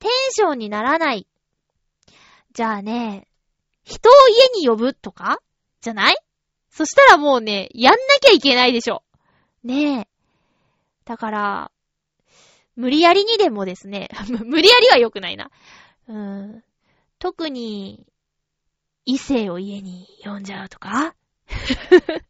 [0.00, 1.26] テンションにならない。
[2.52, 3.26] じゃあね、
[3.84, 5.38] 人を家に呼ぶとか？
[5.80, 6.16] じゃない？
[6.70, 9.02] そしたらもうね、やんなきゃいけないでしょ。
[9.62, 10.08] ねえ。
[11.04, 11.70] だから、
[12.76, 14.08] 無理やりにでもですね、
[14.44, 15.50] 無理やりは良くないな。
[16.08, 16.64] うん。
[17.18, 18.04] 特に、
[19.06, 21.14] 異性を家に呼んじゃうとか？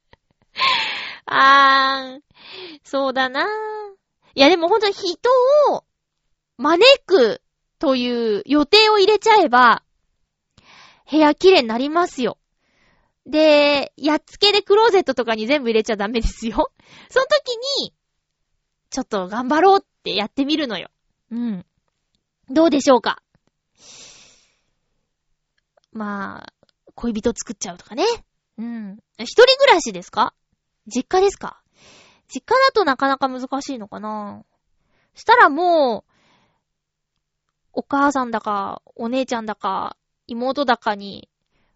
[1.26, 2.20] あー、
[2.84, 3.46] そうだな。
[4.34, 5.18] いやでもほんとに人
[5.72, 5.84] を
[6.58, 7.42] 招く
[7.78, 9.84] という予定を入れちゃえば、
[11.10, 12.38] 部屋綺麗になりますよ。
[13.26, 16.72] で、やっつけでクローゼットとかに全部入れちゃダメですよ。
[17.10, 17.94] その時に、
[18.90, 20.90] ちょっと頑張ろうってやってみるのよ。
[21.30, 21.66] うん。
[22.50, 23.22] どうでしょうか？
[25.92, 26.52] まあ、
[26.94, 28.04] 恋人作っちゃうとかね。
[28.58, 28.98] うん。
[29.18, 30.34] 一人暮らしですか？
[30.86, 31.60] 実家ですか？
[32.28, 34.42] 実家だとなかなか難しいのかな？
[35.14, 36.10] したらもう、
[37.72, 41.28] お母さんだか、お姉ちゃんだか、妹だかに、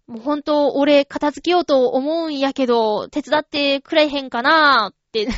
[0.06, 5.28] もうほんと、俺片付けようと思うんやけど、手伝ってくれへんかなーって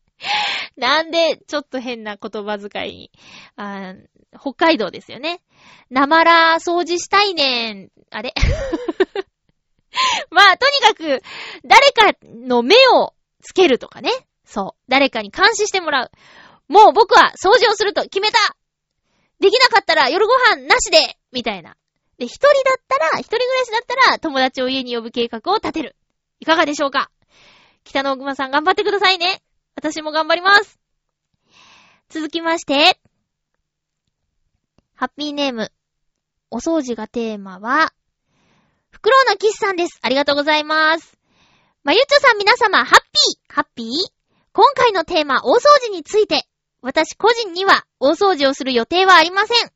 [0.76, 3.10] なんで、ちょっと変な言葉遣いに。
[3.56, 3.94] あ
[4.38, 5.40] 北海道ですよね。
[5.90, 7.90] なまら掃除したいねん。
[8.10, 8.32] あれ？
[10.30, 11.22] まあ、とにかく、
[11.64, 13.12] 誰かの目を
[13.42, 14.10] つけるとかね。
[14.44, 14.80] そう。
[14.88, 16.10] 誰かに監視してもらう。
[16.68, 18.38] もう僕は掃除をすると決めた
[19.40, 21.76] できなかったら夜ご飯なしでみたいな。
[22.18, 25.96] で、一人だったら、一人暮らしだったら、友達を家に呼ぶ計画を立てる。
[26.38, 27.10] いかがでしょうか？
[27.82, 29.42] 北の奥さん頑張ってくださいね。
[29.74, 30.78] 私も頑張ります。
[32.10, 32.98] 続きまして、
[35.00, 35.72] ハッピーネーム。
[36.50, 37.90] お掃除がテーマは、
[38.90, 39.98] フクロウのキスさんです。
[40.02, 41.16] ありがとうございます。
[41.84, 43.86] まゆっちょさん皆様、ハッピーハッピー？
[44.52, 46.44] 今回のテーマ、大掃除について、
[46.82, 49.70] 私個人には大掃除をする予定はありません。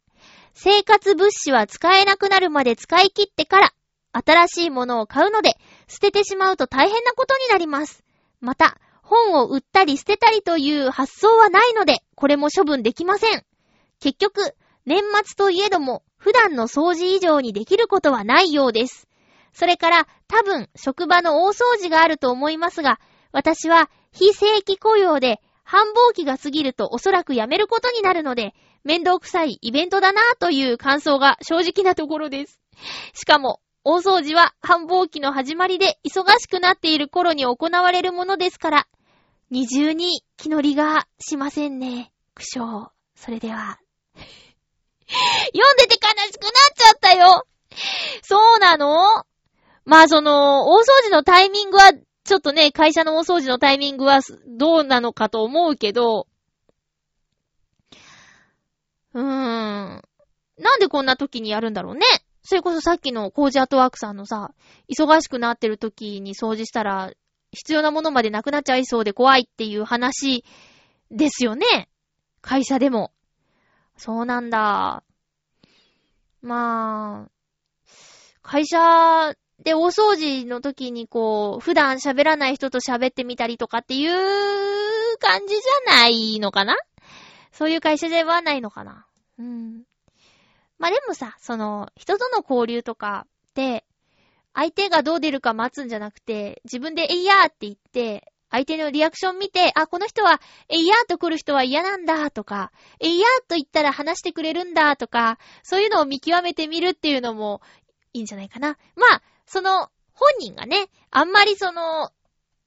[0.53, 3.73] 生活物資は使えなくなるまで使い切ってから、
[4.13, 5.57] 新しいものを買うので、
[5.89, 8.05] 捨ててしまうと大変なことになります。
[8.43, 13.43] また、本を売ったり捨てたりという発想はないので、これも処分できません。
[14.01, 14.55] 結局、
[14.87, 19.09] 年末といえども、普段の掃除以上にできることはないようです。
[19.53, 22.99] それから、多分、職場の大掃除があると思いますが、
[23.33, 32.61] 私は非正規雇用で、繁忙期が過ぎるとおそらく辞めることになるので、面倒くさいイベントだなぁという感想が正直なところです。
[33.15, 38.87] しかも、大掃除は繁忙期の始まりで忙しくなっている頃に行われるものですから、
[39.51, 42.13] 二重に気乗りがしませんね。
[42.35, 42.89] 苦笑。
[43.15, 43.79] それでは。
[45.53, 47.47] 読んでて悲しくなっちゃったよ
[48.23, 49.25] そうなの？
[49.85, 51.93] まあその、大掃除のタイミングは、
[52.25, 56.27] ちょっとね、会社の大掃除のタイミングはどうなのかと思うけど、
[59.13, 60.03] うーん。
[60.57, 62.07] なんでこんな時にやるんだろうね。
[62.43, 64.53] それこそさっきのコージアートワークさんのさ、
[64.89, 67.11] 忙しくなってる時に掃除したら、
[67.53, 70.45] 必要なものまでなくなっちゃいそうで怖いっていう話
[71.11, 71.89] ですよね。
[72.41, 73.13] 会社でも。
[73.97, 75.03] そうなんだ。
[76.43, 77.31] まあ、
[78.43, 86.77] 会社で大掃除の時にこう、普段喋らない人と喋ってみたりとかっていう感じじゃないのかな？
[87.53, 89.07] そういう会社ではないのかな？
[89.39, 89.85] うん。
[90.79, 93.87] まあ、でもさ、その、人との交流とかって、
[94.53, 107.61] 相手がどう出るか待つんじゃなくて、自分でえいやーって言って、相手のリアクション見て、あ、この人は、えいやーと来る人は嫌なんだとか、えいやーと言ったら話してくれるんだとか、そういうのを見極めてみるっていうのも
[108.13, 108.79] いいんじゃないかな。
[108.97, 112.11] まあ、その、本人がね、あんまりその、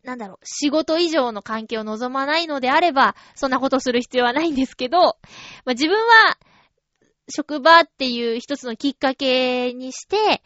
[0.04, 6.38] なんだろう、仕事以上の関係を望まないのであれば、そんなことする必要はないんですけど、まあ、自分は、
[7.30, 10.42] 職場っていう一つのきっかけにして、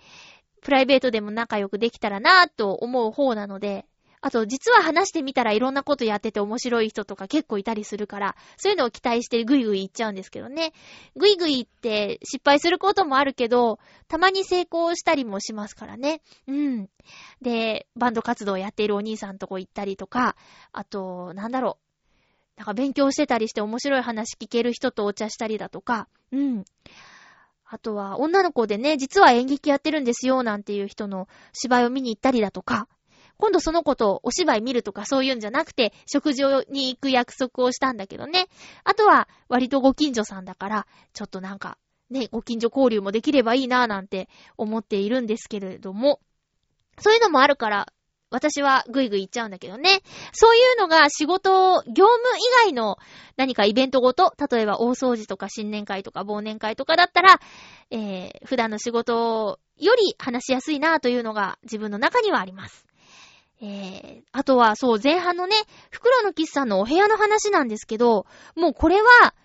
[0.61, 3.85] プライベートでも仲良くできたらなぁと思う方なので、
[4.21, 10.73] あと、実は話してみたらいろんなことやってて面白い人とか結構いたりするから、そういうのを期待してグイグイ行っちゃうんですけどね。
[11.15, 16.21] グイグイって失敗することもあるけど、たまに成功したりもしますからね。
[16.47, 16.89] うん。
[17.41, 20.35] で、バンド活動やっているお兄さんとこ行ったりとか、
[20.71, 21.91] あと、なんだろう。
[22.57, 26.65] なんか勉強してたりして面白い話聞ける人とお茶したりだとか、うん。
[27.65, 32.87] あとは、女の子でね、実は演劇やってるんですよ、なんていう人の芝居を見に行ったりだとか、
[33.41, 38.47] 今度その子とお芝居見るとかそういうんじゃなくて、食事に行く約束をしたんだけどね。
[38.83, 41.79] あとは、割とご近所さんだから、ちょっとなんか、
[42.11, 46.19] ね、ご近所交流もできればいいなぁなんて思っているんですけれども、
[46.99, 47.87] そういうのもあるから、
[48.29, 50.01] 私はぐいぐい行っちゃうんだけどね。
[50.33, 52.97] そういうのが仕事、業務以外の
[53.37, 57.39] 何かイベントごと、例えば大掃除とか新年会とか忘年会とかだったら、
[57.89, 62.90] えー、普段の仕事より話しやすいなぁというのが自分の中にはあります。
[63.61, 65.55] えー、あとは、そう、前半のね、
[65.91, 69.35] 袋のキスさんのお部屋の話なんですけど、もうこれは、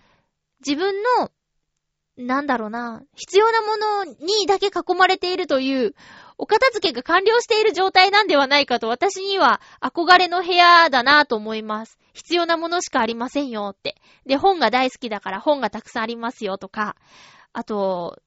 [0.65, 1.31] 自分の、
[2.17, 5.93] なんだろうな、必要なものにだけ囲まれているという、
[6.39, 11.99] お片付けが完了している状態なんではないかと、私には憧れの部屋だなと思います。
[12.13, 13.95] 必要なものしかありませんよって。
[14.25, 16.95] で、本が大好きだから本がたくさんありますよとか、
[17.53, 18.19] あと、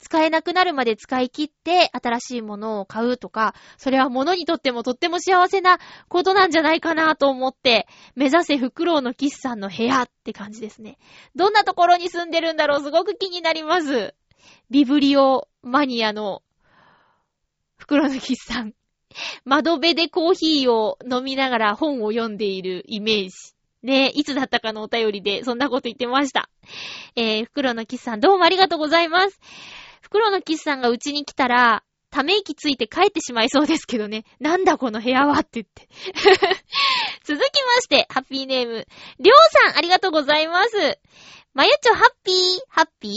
[0.00, 7.86] 使えなくなるまで使い切って新しいものを買うとか、それは物にとってもとっても幸せなことなんじゃないかなと思って、
[8.16, 10.98] 目指せフクロウのキスさんの部屋って感じですね。
[11.36, 14.14] どんなところに住んでるんだろうすごく気になります。
[14.70, 16.42] ビブリオマニアの
[17.76, 18.72] フクロウのキスさん。
[19.44, 23.54] 窓辺でコーヒーを飲みながら本を読んでいるイメージ。
[23.82, 26.50] ねいつだったかのお便りでそんなこと言ってました。
[27.16, 29.40] えー、フクロウのキスさんどうもありがとうございます。
[30.00, 34.24] 袋のキスさんがうちに来たら、ため息ついて帰ってしまいそうですけどね。
[34.40, 35.88] なんだこの部屋はって言って。
[37.24, 38.86] 続きまして、ハッピーネーム。
[39.20, 40.98] りょうさん、ありがとうございます。
[41.54, 42.36] まゆちょハッピー、
[42.68, 43.12] ハッピー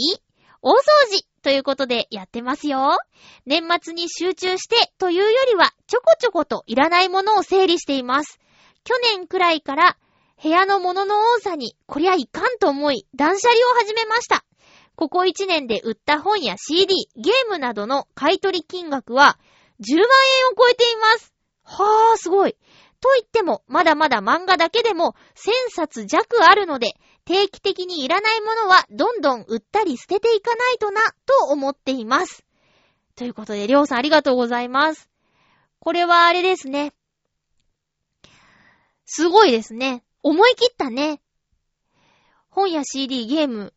[0.62, 0.76] 大掃
[1.10, 2.98] 除ということでやってますよ。
[3.44, 8.38] 年末に集中してというよりは、ちょこちょこといらないものを整理しています。
[8.84, 9.96] 去年くらいから
[10.42, 14.44] 部屋のものの多さに、こりゃいかんと思い、断捨離を始めました。
[14.96, 19.38] ここ1年で売った本や CD、ゲームなどの買取金額は
[19.80, 20.08] 10万円を
[20.56, 21.34] 超えています。
[21.64, 22.56] はぁ、すごい。
[23.00, 32.44] と言っても、まだまだ漫画だけでも1000冊弱あるので、定期的にいらないものはどんどん売ったり捨てていかないとな、と思っています。
[33.16, 35.10] ということで、りょうさんありがとうございます。
[35.80, 36.94] これはあれですね。
[39.04, 40.02] すごいですね。
[40.22, 41.20] 思い切ったね。
[42.48, 43.73] 本や CD、ゲーム、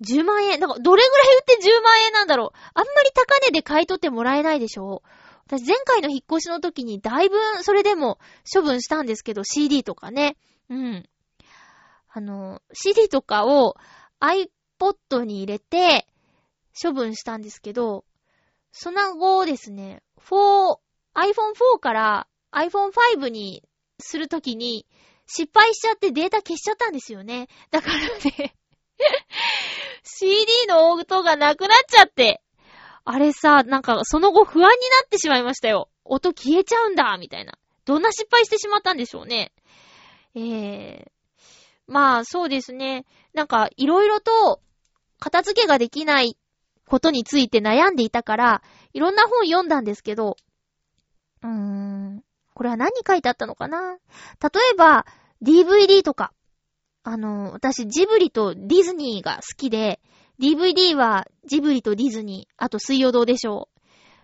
[0.00, 0.60] 10万円。
[0.60, 2.58] なんか、どれぐらい売って10万円なんだろう。
[2.74, 5.02] あんまり高値で買い取ってもらえないでしょ
[5.46, 8.18] 私前回の引っ越しの時にだいぶそれでも
[8.52, 10.36] 処分したんですけど、CD とかね。
[10.68, 11.08] うん。
[12.10, 13.76] あの、CD とかを
[14.20, 16.06] iPod に入れて
[16.80, 18.04] 処分したんですけど、
[18.72, 20.78] その後ですね、4、
[21.14, 23.64] iPhone4 から iPhone5 に
[23.98, 24.86] するときに
[25.26, 27.48] 失敗しちゃってデータ消しちゃったんですよね。
[27.70, 27.98] だから
[28.38, 28.54] ね
[30.20, 32.42] CD の音がなくなっちゃって。
[33.04, 34.72] あれさ、なんかその後不安にな
[35.06, 35.88] ってしまいましたよ。
[36.04, 37.54] 音消えちゃうんだ、みたいな。
[37.84, 39.52] どんな失敗してしまったんでしょうね。
[40.34, 41.10] えー。
[41.86, 43.06] まあ、そうですね。
[43.32, 44.60] なんか、いろいろと、
[45.20, 46.36] 片付けができない
[46.86, 50.36] ことについて悩んでいたから、いろんな本読んだんですけど、
[51.42, 52.24] うーん、
[52.54, 53.98] これは何書いてあったのかな
[54.42, 55.06] 例えば、
[55.42, 56.32] DVD とか、
[57.04, 60.00] あの、私、ジブリとディズニーが好きで、
[60.40, 63.78] DVD はジブリとディズニー、あと水曜どうでしょう。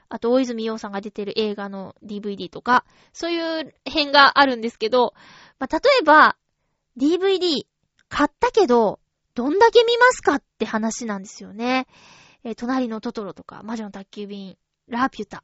[0.09, 5.15] あと、大泉洋さんが出てる映画の DVD とか、そういう編があるんですけど、
[5.59, 6.37] まあ、例えば、
[6.97, 7.67] DVD
[8.09, 9.01] 買ったけど、
[9.35, 11.89] どんだけ見ますかって話なんですよね。
[12.45, 14.57] えー、隣のトトロとか、魔女の宅急便、
[14.87, 15.43] ラピュタ、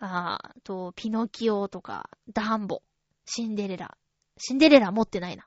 [0.00, 2.82] あと、ピノキオとか、ダンボ、
[3.24, 3.96] シンデレラ。
[4.38, 5.46] シンデレラ持ってないな。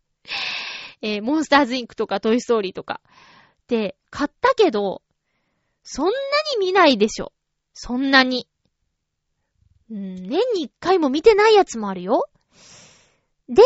[1.00, 3.00] えー、モンスターズインクとかトイストーリーとか。
[3.72, 5.00] で、買ったけど、
[5.82, 6.12] そんな
[6.58, 7.32] に見ないでしょ。
[7.72, 8.46] そんなに。
[9.90, 12.28] うん、年に一回も見てないやつもあるよ。
[13.48, 13.62] で、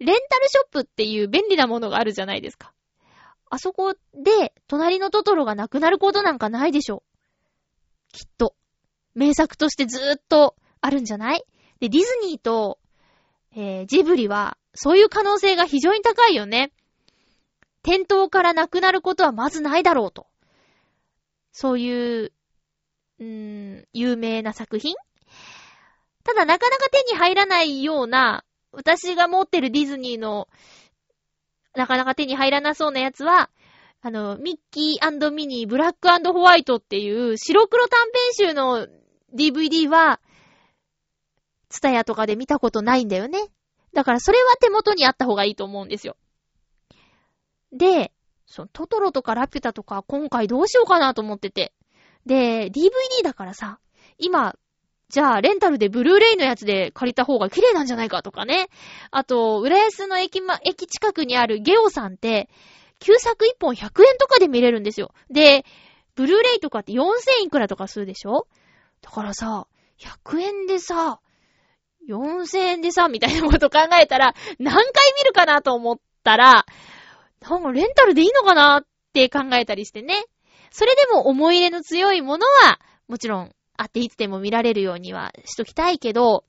[0.00, 2.74] レンタルショップっていう便利なものがあるじゃないですか。
[3.48, 7.02] あそこで、隣のトトロがなくなることなんかないでしょ。
[8.12, 8.54] きっと。
[9.14, 11.42] 名作としてずーっとあるんじゃない？
[11.80, 12.78] で、ディズニーと、
[13.54, 16.70] えー、ジブリは、そういう可能性が非常に高いよね。
[17.86, 20.26] 店頭からなくなることはまずないだろうと。
[21.52, 22.32] そういう、
[23.20, 24.96] うーん、有名な作品
[26.24, 30.48] ただなかなか手に入らないような、私が持ってるディズニーの、
[31.76, 33.50] なかなか手に入らなそうなやつは、
[34.02, 38.00] あの、ミッキーミニー、ブラックホワイトっていう白黒短
[38.36, 38.88] 編集の
[39.32, 40.20] DVD は、
[41.68, 43.38] ツタヤとかで見たことないんだよね。
[43.92, 46.16] だからそれは手元にあった方がいいと思うんですよ。
[47.76, 48.12] で、
[48.46, 51.72] そのトトロとかラピュタとか今回どうしようかなと思ってて。
[52.26, 53.78] で、DVD だからさ、
[54.18, 54.56] 今、
[55.08, 58.68] じゃあ、レンタルでブルーレイのやつで借りた方が綺麗なんじゃないかとかね。
[59.12, 62.48] あと、浦安の駅ま、駅近くにあるゲオさんって、
[62.98, 65.12] 旧作1本100円とかで見れるんですよ。
[65.30, 65.64] で、
[66.16, 68.48] ブルーレイとかって4000いくらとかするでしょ？
[69.02, 69.68] だからさ、
[70.24, 71.20] 100円でさ、
[72.08, 74.84] 4000円でさ、みたいなこと考えたら、何回
[75.20, 76.64] 見るかなと思ったら、
[77.50, 80.14] なんかレンタルでいいのかなって考えたりしてね。
[80.70, 86.44] それでも思い入れの強いものは、もちろん、あっていつでも見られるようにはしときたいけど、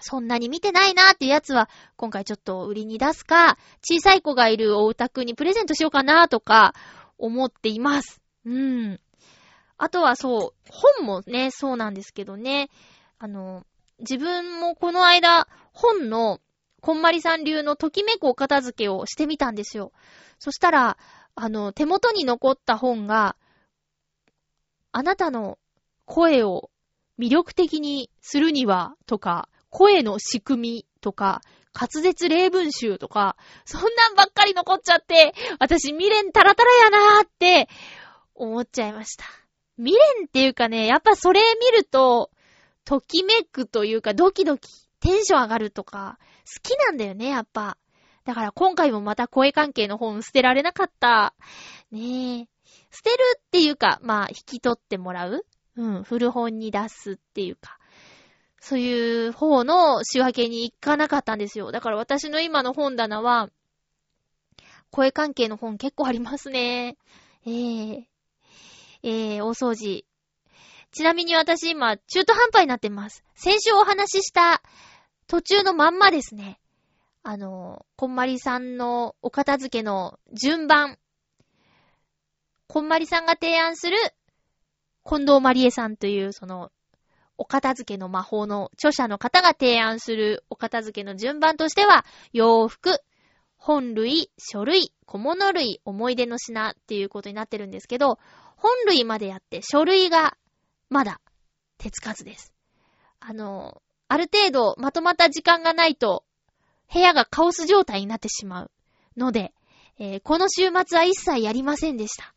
[0.00, 6.74] そんなに見てないなーっていうやつは、今回ちょっと売りに出すか、小さい子がいるお宅にプレゼントしようかなーとか、
[7.18, 8.20] 思っています。
[8.44, 9.00] うん。
[9.78, 12.68] あとはそう、本もね、そうなんですけどね。
[13.18, 13.64] あの、
[14.00, 16.40] 自分もこの間、本の、
[16.86, 19.90] こんまりさん流のときめくお片付けをしてみたんですよ。
[20.38, 20.96] そしたら、
[21.34, 23.34] あの、手元に残った本が、
[24.92, 25.58] あなたの
[26.04, 26.70] 声を
[27.18, 31.40] 魅力的にするには、とか、声の仕組みとか、
[31.74, 37.68] 滑舌例文集とか、そんなんばっかり残っちゃって、私未練タラタラやなーって
[38.36, 39.24] 思っちゃいました。
[39.76, 42.30] 未練っていうかね、やっぱそれ見ると、
[42.84, 44.68] ときめくというか、ドキドキ、
[45.00, 47.76] テンション上がるとか、好きなんだよね、やっぱ。
[48.24, 51.34] だから今回もまた声関係の本捨てられなかった。
[51.90, 52.48] ねえ。
[52.90, 55.44] 捨てるっていうか、まあ、引き取ってもらう
[55.76, 57.78] うん、古本に出すっていうか。
[58.60, 61.70] そういう方の仕分けに行かなかったんですよ。
[61.70, 63.48] だから私の今の本棚は、
[64.90, 66.96] 声関係の本結構ありますね。
[67.44, 68.04] えー、
[69.02, 70.04] えー、大掃除。
[70.90, 73.22] ちなみに私今、中途半端になってます。
[73.34, 74.62] 先週お話しした
[75.26, 76.60] 途中のまんまですね。
[77.22, 80.98] あの、こんまりさんのお片付けの順番。
[82.68, 83.96] こんまりさんが提案する、
[85.04, 86.70] 近藤まりえさんという、その、
[87.38, 93.02] お片付けの魔法の著者の方が提案するお片付けの順番としては、洋服、
[93.56, 98.18] 本類、書類、小物類、思い出の品っていうことになってるんですけど、
[98.56, 100.36] 本類までやって書類が
[100.88, 101.20] まだ
[101.78, 102.52] 手つかずです。
[103.20, 106.24] あの、ある程度まとまった時間がないと
[106.92, 108.70] 部屋がカオス状態になってしまう
[109.16, 109.52] ので、
[109.98, 112.34] えー、この週末は一切やりませんでした。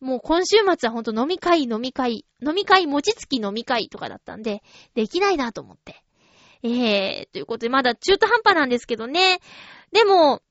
[0.00, 4.62] もう今週末はほんと飲み会、飲み会、飲み会、餅つき飲み会とかだったんで、
[4.94, 6.04] できないなと思って。
[6.62, 9.40] えー、ということで、まだ中途半端なんですけどね。
[9.92, 10.42] でも、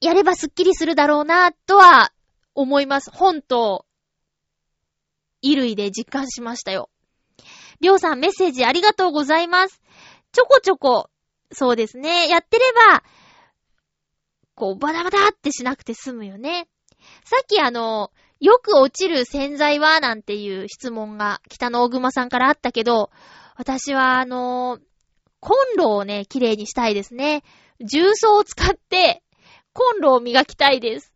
[0.00, 2.12] やればスッキリするだろうな、とは
[2.54, 3.10] 思います。
[3.10, 3.86] 本と、
[5.42, 6.90] 衣類で実感しましたよ。
[7.80, 9.80] りょうさんメッセージありがとうございます。
[10.32, 11.10] ちょこちょこ、
[11.52, 12.28] そうですね。
[12.28, 13.02] やってれば、
[14.54, 16.68] こう、バタバタってしなくて済むよね。
[17.24, 18.10] さっきあの、
[18.40, 23.10] よく落ちる洗剤はなんていう質問が北の大熊さんからあったけど、
[23.56, 24.78] 私はあの、
[25.40, 27.42] コンロをね、綺麗にしたいですね。
[27.80, 29.22] 重曹を使って
[29.72, 31.12] コンロを磨きたいです。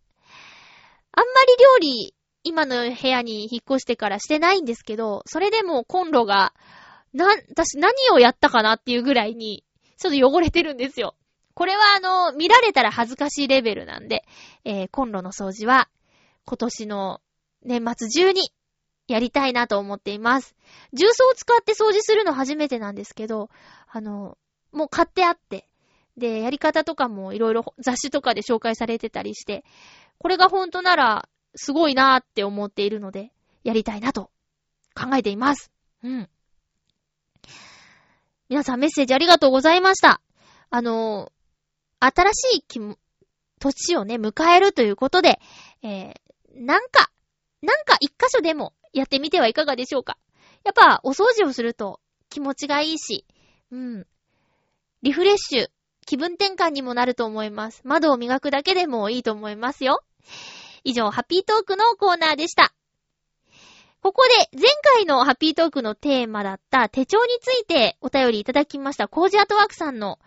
[1.12, 2.14] あんまり料理、
[2.48, 6.54] 今の部屋に引っ越してからしてないんですけど、それでもコンロが、
[7.12, 9.64] な、私何をやったかなっていうぐらいに、
[9.98, 11.14] ちょっと汚れてるんですよ。
[11.54, 14.24] これはあの、見られたら恥ずかしいレベルなんで、
[14.64, 15.88] えー、コンロの掃除は
[16.46, 17.20] 今年の
[17.64, 18.52] 年末中に
[19.08, 20.54] やりたいなと思っています。
[20.92, 23.50] 重曹を使って掃除するの初めてなんですけど、
[23.88, 24.38] あの、
[24.72, 25.68] もう買ってあって、
[26.16, 29.64] で、やり方とかもいろいろ雑誌とかで紹介されてたりして、
[30.18, 33.32] これが本当ならすごいなーって思っているので、
[33.64, 34.30] やりたいなと
[34.94, 35.70] 考えています。
[36.02, 36.28] うん。
[38.48, 40.20] 皆さんメッセージありがとうございました。
[40.70, 41.32] あの、
[42.00, 42.96] 新しい気も、
[43.60, 45.40] 年をね、迎えるということで、
[45.82, 46.14] えー、
[46.54, 47.10] なんか、
[47.60, 50.16] なんか一箇所でもやってみてはいかがでしょうか。
[50.64, 53.26] やっぱ、お掃除をすると気持ちがいいし、
[53.70, 54.06] うん。
[55.02, 55.66] リフレッシュ、
[56.06, 57.82] 気分転換にもなると思います。
[57.84, 60.02] 窓を磨くだけでもいいと思いますよ。
[60.88, 62.72] 以上、ハッピートークのコーナーでした。
[64.00, 70.18] ここで、前回のハッピートークのテーマだった手帳についてお便りいただきました、コージアートワークさんの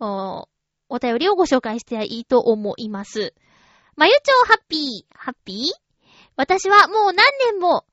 [0.00, 0.48] お、
[0.88, 3.34] お便りをご紹介していいと思います。
[3.94, 5.56] まゆちょうハッピー、ハッピー？
[6.34, 7.84] 私はもう何年も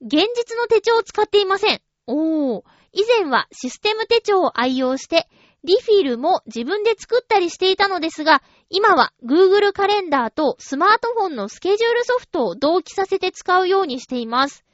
[0.00, 1.82] 現実の手帳を使っていません。
[2.06, 2.62] おー。
[2.92, 5.28] 以前はシステム手帳を愛用して、
[5.66, 8.40] リフィルも自分で作ったりしていたのですが、
[8.70, 14.64] 今は Google カレンダーとスマートフォンのスケジュールソフトを同期させて使うようにしています。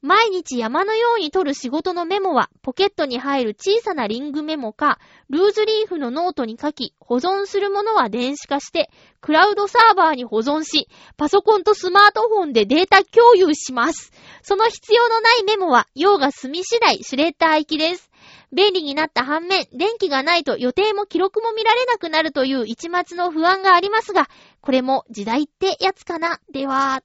[0.00, 8.90] 毎日山のように撮る仕事のメモは、ポケットに入る小さなリングメモか、ルーズリーフのノートに書き、保存するものは電子化して、
[9.20, 10.88] クラウドサーバーに保存し、
[11.18, 14.10] パソコンとスマートフォンでデータ共有します。
[14.42, 18.11] その必要のないメモは、用が済み次第シュレッダー行きです。
[18.52, 24.28] 便利になった反面、電気がないと予定も記録も見られなくなるという一抹の不安がありますが、
[24.60, 27.02] これも時代ってやつかなでは。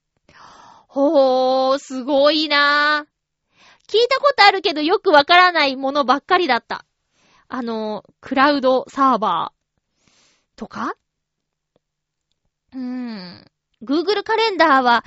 [0.87, 3.91] ほー、すごいなぁ。
[3.91, 6.85] 聞いたことあるけどよくわからないものばっかりだった。
[7.47, 10.95] あの、クラウドサーバーとか？
[12.73, 13.45] うーん。
[13.81, 15.05] Google カレンダーは、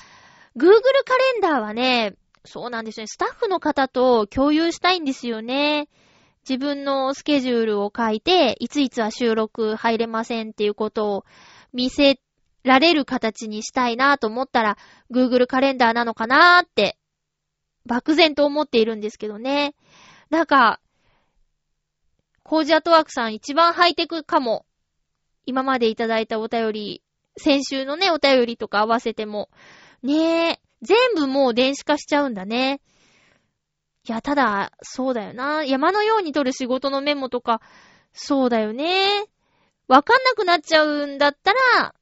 [0.57, 0.71] Google
[1.05, 2.15] カレンダーはね、
[2.47, 3.07] そうなんですね。
[3.07, 5.89] スタッフの方と共有したいんですよね。
[6.51, 11.25] 自分のスケジュールを書いて、いついつは収録入れませんっていうことを
[11.73, 12.19] 見せ
[12.65, 14.77] られる形にしたいなと思ったら、
[15.13, 16.99] Google カレンダーなのかなーって、
[17.87, 19.77] 漠然と思っているんですけどね。
[20.29, 20.81] なんか、
[22.43, 24.67] コージアトワークさん一番ハイテクかも。
[25.47, 27.03] 今までいただいたお便り、
[27.37, 29.51] 先週のね、お便りとか合わせても。
[30.03, 32.81] ねえ、全部もう電子化しちゃうんだね。
[34.09, 35.65] いや、ただ、そうだよな。
[35.65, 37.61] 山のように撮る仕事のメモとか、
[38.13, 39.25] そうだよね。
[39.89, 41.95] わかんなくなっちゃうんだったら、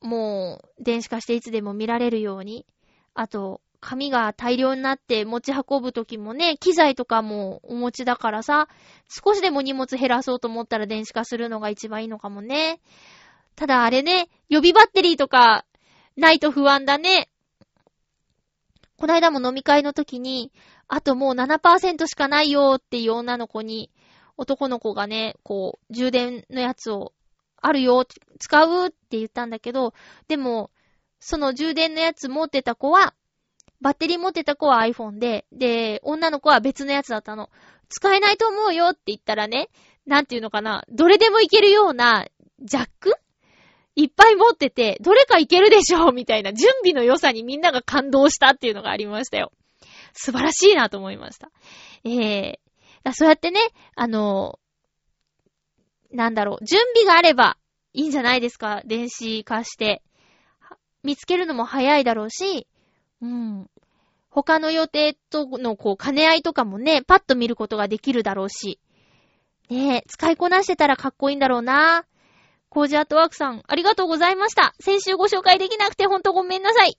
[0.00, 2.66] もう、電子化していつでも見られるように。
[3.14, 8.68] あと、紙が大量になって持ち運ぶときもね、機材とかもお持ちだからさ、
[9.08, 12.80] 少しでも荷物減らそうと思ったら電子化するのが一番いいのかもね。
[13.56, 15.66] ただあれね、予備バッテリーとか
[16.16, 17.28] ないと不安だね。
[18.96, 20.52] こないだも飲み会の時に、
[20.94, 23.90] あともう7%しかないよっていう女の子に、
[24.36, 27.14] 男の子がね、こう、充電のやつを
[27.56, 28.04] あるよ、
[28.38, 29.94] 使うって言ったんだけど、
[30.28, 30.70] でも、
[31.18, 33.14] その充電のやつ持ってた子は、
[33.80, 37.48] バッテリー持ってた子は iPhone で、で、女の子は別のやつだったの。
[37.88, 39.70] 使えないと思うよって言ったらね、
[40.04, 42.26] なんていうのかな、どれでもいけるような、
[42.60, 43.14] ジャック？
[43.96, 49.52] いっぱい持ってて、どれかいけるでしょみたいな準備の良さにみんなが感動したっていうのがありましたよ。
[50.14, 51.50] 素晴らしいなと思いました。
[52.04, 53.60] ええー、そうやってね、
[53.96, 54.58] あの、
[56.10, 57.56] なんだろう、準備があれば
[57.92, 60.02] いいんじゃないですか電子化して。
[61.02, 62.68] 見つけるのも早いだろうし、
[63.20, 63.68] うん。
[64.30, 68.78] 他の予定とのこう兼ね合いとかもね、パッと見ることができるだろうし。
[69.68, 72.04] ねえ、使いこなしてたらかっこいいんだろうな。
[72.68, 74.74] コージアートワークさん、ありがとうございました。
[74.80, 76.96] 先週ご紹介できなくてほんとごめんなさい。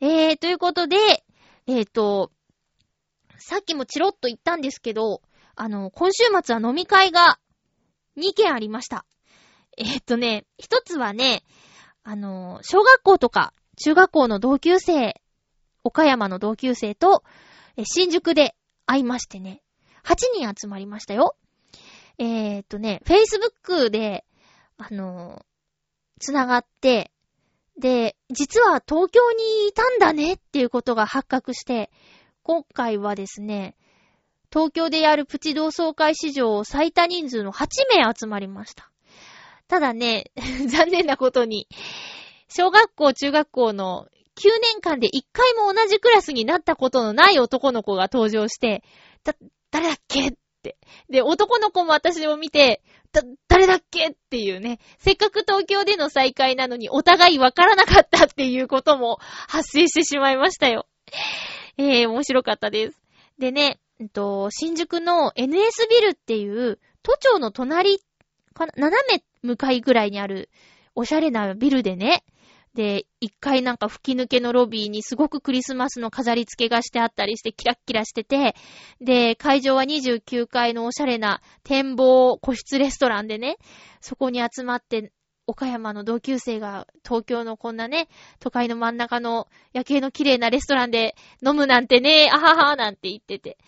[0.00, 0.96] えー、ということで、
[1.66, 2.32] えっ、ー、と、
[3.36, 5.20] さっきもチロッと言ったんですけど、
[5.56, 7.38] あの、今週末は飲み会が
[8.16, 9.04] 2件ありました。
[9.76, 11.44] えー、っとね、一つはね、
[12.02, 15.20] あの、小学校とか中学校の同級生、
[15.84, 17.22] 岡山の同級生と、
[17.84, 18.54] 新宿で
[18.86, 19.62] 会いましてね、
[20.04, 21.36] 8人集まりましたよ。
[22.18, 24.24] えー、っとね、Facebook で、
[24.78, 25.44] あの、
[26.18, 27.10] つながって、
[27.80, 31.90] で、実は東京にいたんだねっていうことが発覚して、
[32.42, 33.74] 今回はですね、
[34.52, 37.66] 東京でやるプチ同窓会史上最多人数の8
[37.96, 38.90] 名集まりました。
[39.66, 40.30] ただね、
[40.68, 41.68] 残念なことに、
[42.48, 48.82] 小学校、中学校の9年間で1回も同じクラスになったことのない男の子が登場して、
[49.24, 49.34] だ、
[49.70, 50.36] 誰だっけ。
[50.62, 52.82] で、男の子も私を見て、
[53.12, 60.86] だ、誰だっけっていうね、せっかく東京での再会なのにお互いわからなかったっていうことも発生してしまいましたよ。
[61.76, 63.02] えー、面白かったです。
[63.38, 67.98] でね、えっと、新宿の NS ビルっていう、都庁の隣
[68.54, 70.50] かな、斜め向かいぐらいにある、
[70.94, 72.22] おしゃれなビルでね、
[72.80, 78.56] で、一階なんか吹き抜けのロビーにすごくクリスマスの飾り付けがしてあったりしてキラッキラしてて、
[79.02, 83.58] で、会場は29階のおしゃれな展望個室レストランでね、
[84.00, 85.12] そこに集まって
[85.46, 88.08] 岡山の同級生が東京のこんなね、
[88.38, 91.14] 都会の真ん中の夜景の綺麗なレストランで
[91.46, 93.58] 飲むなんてね、あははなんて言ってて。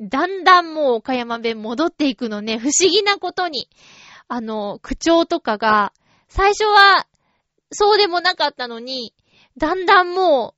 [0.00, 3.68] だんだんもう岡山弁戻っていくのね、不思議なことに。
[4.26, 5.92] あの、口調とかが、
[6.28, 7.06] 最初は
[7.74, 9.14] そうでもなかったのに、
[9.56, 10.54] だんだんも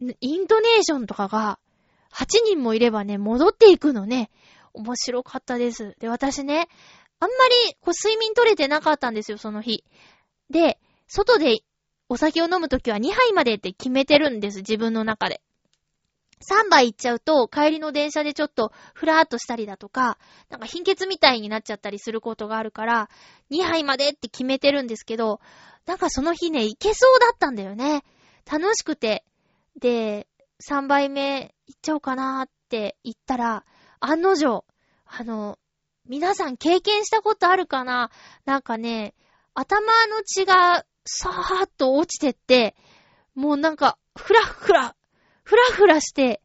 [0.00, 1.58] う、イントネーションとかが、
[2.12, 4.30] 8人もいればね、戻っていくのね。
[4.74, 5.96] 面白かったです。
[5.98, 6.68] で、私ね、
[7.20, 9.84] あんまり、こう、睡眠取れてなかったんですよ、その日。
[10.50, 11.60] で、外で
[12.08, 15.40] お酒を飲むときは2杯までって決めてるんです、自分の中で。
[16.42, 20.18] 3杯行っちゃうと、帰りの電車でちょっとふらーっとしたりだとか、
[20.50, 23.08] なんか貧血みたいになっちゃったりすることがあるから、
[23.50, 25.40] 2杯までって決めてるんですけど、
[25.86, 28.04] なんかその日ね、行けそうだったんだよね。
[28.50, 29.24] 楽しくて。
[29.78, 30.28] で、
[30.68, 33.64] 3杯目行っちゃおうかなーって言ったら、
[34.00, 34.64] 案の定、
[35.06, 35.58] あの、
[36.06, 38.10] 皆さん経験したことあるかな？
[38.44, 39.14] なんかね、
[39.54, 42.74] 頭の血がさーっと落ちてって、
[43.34, 44.94] もうなんか、ふらふら、
[45.42, 46.42] ふらふらして、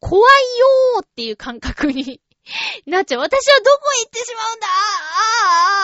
[0.00, 2.20] 怖いよーっていう感覚に
[2.86, 3.20] なっちゃう。
[3.20, 4.70] 私はどこ行ってしまうんだあ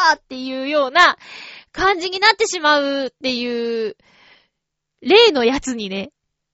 [0.07, 1.17] ーあーあーっていうような
[1.75, 3.97] 感じになってしまうっていう、
[5.03, 6.13] 例のやつにね、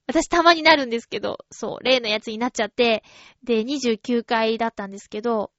[0.09, 3.05] 私たまになるんですけど、そう、例のやつになっちゃって、
[3.45, 5.53] で、29回だったんですけど、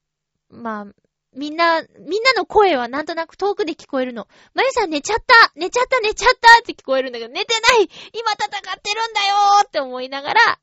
[0.50, 0.86] まあ、
[1.34, 4.28] みんな、みんなの声はなんとなく遠くで聞こえるの。
[4.54, 10.60] まゆさん寝ちゃった寝ちゃった寝ちゃったって聞こえるんだけど、寝てない今戦ってるんだよーって思いながら、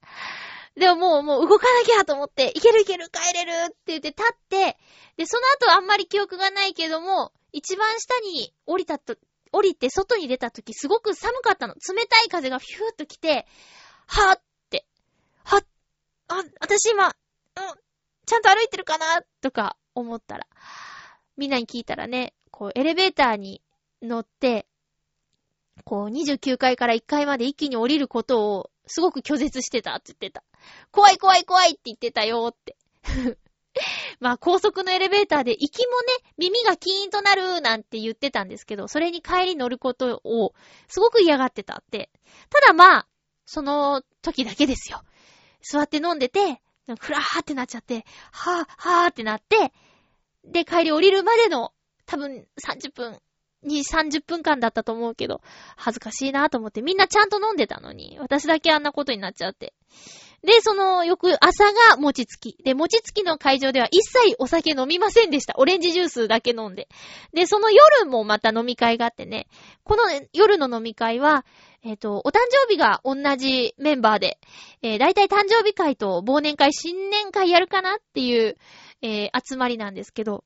[0.76, 4.76] でももう、もう動かなきゃと思って、いけるいける帰れるって言って立って、
[5.16, 9.16] で、その後あんまり記憶がないけども、一番下に降りたと、
[9.52, 11.74] 降りて外に出た時すごく寒かったの。
[11.74, 13.46] 冷たい風がフューっと来て、
[14.06, 14.86] はぁって、
[15.44, 15.66] はっ、
[16.28, 17.14] あ、私今、うん、
[18.26, 20.46] ちゃんと歩いてるかなとか思ったら、
[21.36, 23.62] みんなに聞いたらね、こう、エレベーターに
[24.02, 24.66] 乗って、
[25.84, 30.42] こう、29階から1階まで一気に降りることを、すごく拒絶してたって言ってた。
[30.90, 32.76] 怖い怖い怖いって言ってたよって。
[34.20, 35.92] まあ、高速のエレベーターで行きも
[36.24, 40.54] ね、耳がキーンとなるなんて言ってたんですけど、それに帰り乗ることを
[40.88, 42.10] すごく嫌がってたって。
[42.50, 43.08] ただまあ、
[43.46, 45.02] その時だけですよ。
[45.62, 46.60] 座って飲んでて、
[46.98, 49.72] ふらーってなっちゃって、はぁ、はぁってなって、
[50.44, 51.72] で、帰り降りるまでの、
[52.06, 53.20] 多分30分、
[53.62, 55.40] に30分間だったと思うけど、
[55.76, 59.74] 恥ずかしいなと思って、みんなちゃんと飲んでたのに、私だけあんなことになっちゃって。
[60.42, 62.56] で、その翌朝が餅つき。
[62.62, 65.54] で、餅つきの会場では一切お酒飲みませんでした。
[65.56, 66.88] オレンジジュースだけ飲んで。
[67.32, 69.48] で、その夜もまた飲み会があってね。
[69.82, 71.44] この夜の飲み会は、
[71.82, 74.38] えっ、ー、と、お誕生日が同じメンバーで、
[74.82, 78.56] えー、だいたい誕生日会と忘年会、新年会やるかなっていう、
[79.02, 80.44] えー、集まりなんですけど、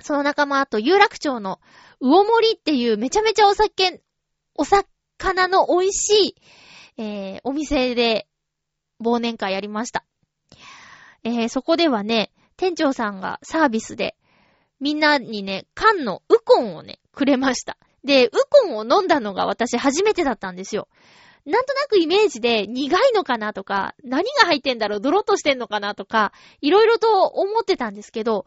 [0.00, 1.60] その仲間あと、有楽町の
[2.00, 4.02] 魚森っていうめちゃめちゃお酒、
[4.54, 6.36] お魚の美味しい、
[6.98, 8.26] えー、お店で
[9.02, 10.04] 忘年会やりました。
[11.24, 14.16] えー、そこではね、店長さんがサービスで、
[14.80, 17.76] みんなにね、缶のウコンをね、くれました。
[18.04, 20.88] で、ウコンを飲んだのが私初めてだったんですよ。
[21.44, 28.46] なんとなくイメージで苦いのかなとか、何が入ってんだろう、ドロッとしてんのかなとか、いろいろと思ってたんですけど、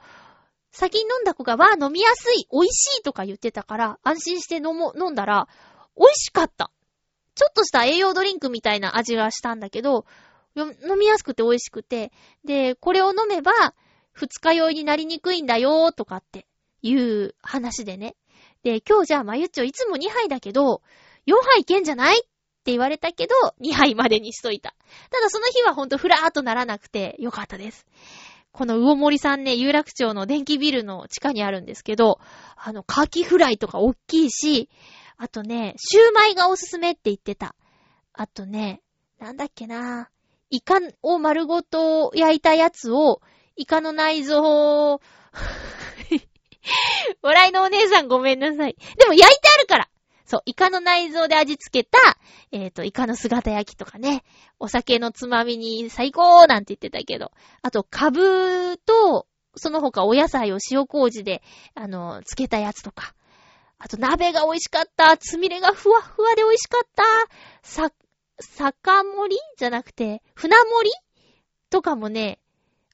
[0.71, 5.47] 先に飲んだ子が、わ飲みやすい、美味しいとか言ってたから、安心して飲も、飲んだら、
[5.97, 6.71] 美味しかった。
[7.35, 10.05] ちょっとした栄養ドリンクみたいな味がしたんだけど、
[10.55, 12.11] 飲みやすくて美味しくて、
[12.43, 13.51] で、これを飲めば、
[14.13, 16.47] 二日酔いになりにくいんだよとかって
[16.81, 18.15] いう話でね。
[18.63, 20.81] で、今日じゃあまゆっちょいつも2杯だけど、
[21.27, 24.73] 4杯いけんじゃないって言われたけど、2杯までにしといた。
[25.11, 27.85] ただその日はほんとふらーっとならなくてよかったです。
[28.53, 32.19] この魚森さんね、有楽町の電気ビルの地下にあるんですけど、
[32.55, 34.69] あの、カキフライとか大きいし、
[35.17, 37.53] あとね、シューマイがおすすめって言ってた。
[38.13, 38.81] あとね、
[39.19, 40.09] なんだっけな
[40.49, 43.21] イカを丸ごと焼いたやつを、
[43.55, 44.41] イカの内臓
[44.93, 45.01] を
[47.21, 48.75] 笑いのお姉さんごめんなさい。
[48.97, 49.89] でも焼いてあるから
[50.25, 51.99] そう、イカの内臓で味付けた、
[52.51, 54.23] えっ、ー、と、イカの姿焼きとかね、
[54.59, 57.31] お酒のつまみに最高なんて言ってたけど、
[57.61, 61.43] あと、カブと、その他お野菜を塩麹で、
[61.75, 63.13] あの、漬けたやつとか。
[63.77, 65.15] あと、鍋が美味しかった。
[65.15, 67.03] つみれがふわふわで美味しかった。
[67.61, 67.91] さ、
[68.39, 69.37] 酒盛り？
[69.57, 70.91] じゃなくて、船盛り？
[71.69, 72.39] とかもね、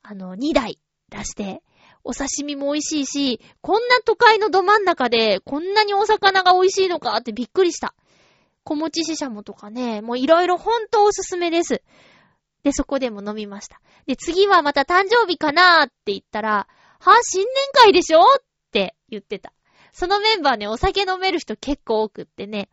[0.03, 0.79] あの、2台
[1.09, 1.61] 出して、
[2.03, 7.93] お刺身も美味しいし、こんな都会のど真ん中で、こんなにお魚が美味しいのかってびっくりした。
[8.63, 11.81] 小餅ししゃもとかね、もういろいろほんとおすすめです。
[12.63, 13.81] で、そこでも飲みました。
[14.05, 16.67] で、次はまた誕生日かなーって言ったら、
[16.99, 18.23] はぁ新年会でしょっ
[18.71, 19.53] て言ってた。
[19.93, 22.69] そのメンバーね、お酒飲める人結構多くってね、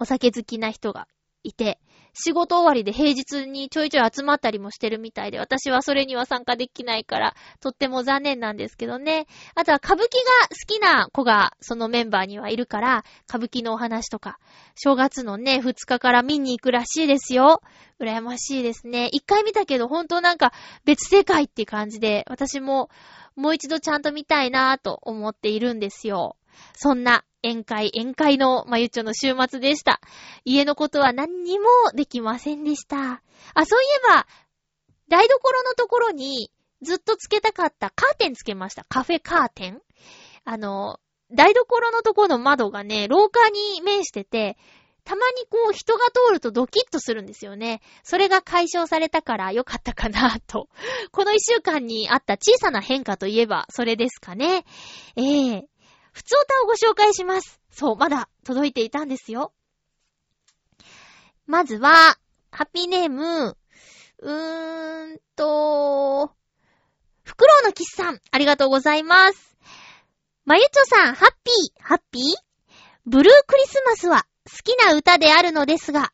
[0.00, 1.08] お酒好きな人が
[1.42, 1.78] いて、
[2.20, 9.26] 仕事終わりで平日にちょいちょい集まったりもしてるみたいで、私はそれには参加できないから、とっても残念なんですけどね。
[9.54, 10.10] あとは歌舞伎
[10.42, 14.38] が好きな子がそのメンバーにはいるから、歌舞伎のお話とか、
[14.74, 17.62] 正月のね、2日から見に行くらしいですよ。
[18.00, 19.08] 羨ましいですね。
[19.12, 20.52] 一回見たけど、本当なんか
[20.84, 22.90] 別世界って感じで、私も
[23.36, 26.34] もう一度ちゃんと見たいなぁと思っているんですよ。
[26.74, 30.00] そんな宴会、宴会のまゆちょの週末でした。
[30.44, 33.22] 家のことは何にもできませんでした。
[33.54, 34.26] あ、そういえば、
[35.08, 36.50] 台所のところに
[36.82, 38.84] ずっとつけたかったカーテンつけました。
[38.84, 39.82] カフェカーテン
[40.44, 41.00] あの、
[41.30, 44.56] 台所のところの窓がね、廊下に面してて、
[45.04, 47.80] たまにこう人が通るとドキッとするんですよね。
[48.02, 50.68] それが解消されたからよかったかなと。
[51.12, 54.66] この一週間にあった小さな変化といえばそれですかね。
[55.16, 55.62] ええー、
[56.18, 57.60] 普通歌をご紹介します。
[57.70, 59.52] そう、まだ届いていたんですよ。
[61.46, 62.18] まずは、
[62.50, 63.56] ハッピーネーム、
[64.18, 66.32] うーんと、
[67.22, 69.56] フクロウのキスさん、ありがとうございます。
[70.44, 72.22] まゆちょさん、ハッピー、ハッピー？
[73.06, 76.12] ブルークリスマスは好きな歌であるのですが、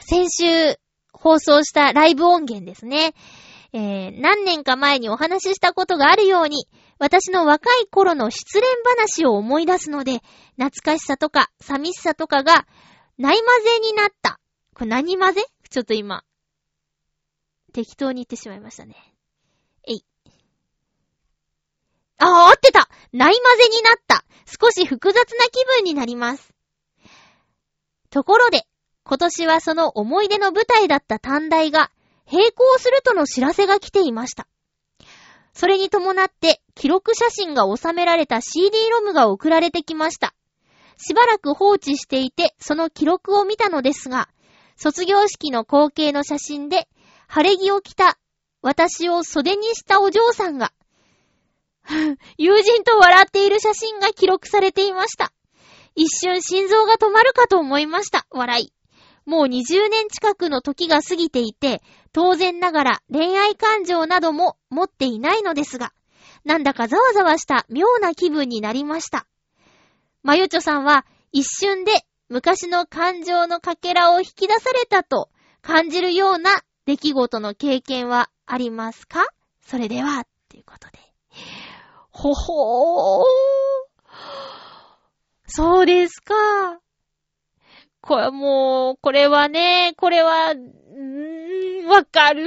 [0.00, 0.78] 先週
[1.12, 3.12] 放送したライブ音源ですね。
[3.74, 6.66] えー、何年か前にお話ししたことがあるように、
[6.98, 10.22] 私の若い頃の失恋話を思い出すので、
[10.56, 12.66] 懐かしさとか寂しさとかが
[13.18, 14.40] ない混ぜになった。
[14.74, 15.44] これ何混ぜ？
[15.70, 16.24] ちょっと今、
[17.72, 18.94] 適当に言ってしまいましたね。
[19.88, 20.04] えい。
[22.18, 24.24] ああ、合ってたない混ぜになった。
[24.46, 26.54] 少し複雑な気分になります。
[28.10, 28.66] ところで、
[29.02, 31.90] 今年はその思い出の舞台だった短大が
[32.30, 34.46] 並行するとの知らせが来ていました。
[35.54, 40.34] それに伴って記録写真が収められた CD ロムが送られてきました。
[40.96, 44.28] しばらく放置していてその記録を見たのですが、
[44.76, 46.88] 卒業式の光景の写真で
[47.28, 48.18] 晴れ着を着た
[48.62, 50.72] 私を袖にしたお嬢さんが、
[52.38, 55.32] 友人と笑っている写真が記録されていました。
[55.94, 58.26] 一瞬心臓が止まるかと思いました。
[58.30, 58.72] 笑い。
[59.26, 65.92] もう20年近くの時が過ぎていて、当然ながら恋愛感情なども持っていないのですが、
[66.44, 69.26] なんだかざわざわした妙な気分になりました。
[70.22, 71.92] まゆちょさんは一瞬で
[72.28, 75.30] 昔の感情のかけらを引き出されたと
[75.62, 79.26] 感じるような出来事の経験はありますか？
[79.62, 80.98] それでは、ということで。
[82.10, 83.24] ほほー。
[85.46, 86.34] そうですか。
[88.06, 92.44] これもう、これはね、これは、んー、わかる。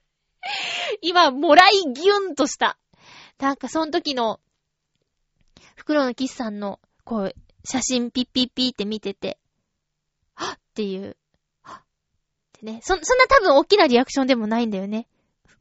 [1.02, 2.78] 今、もらいギュンとした。
[3.38, 4.40] なんか、その時の、
[5.76, 7.34] 袋のキスさんの、こう、
[7.64, 9.38] 写真ピッピッピって見てて、
[10.32, 11.18] はっっていう、
[11.60, 11.84] はっっ
[12.52, 12.80] てね。
[12.82, 15.06] そ、そんな多分大きなリアクションでもないんだよね。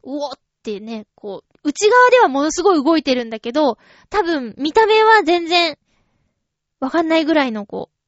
[0.03, 3.77] うおってね、こう、内側ではものすごい動いてるんだけど、
[4.09, 5.77] 多分見た目は全然
[6.79, 7.98] わかんないぐらいのこう、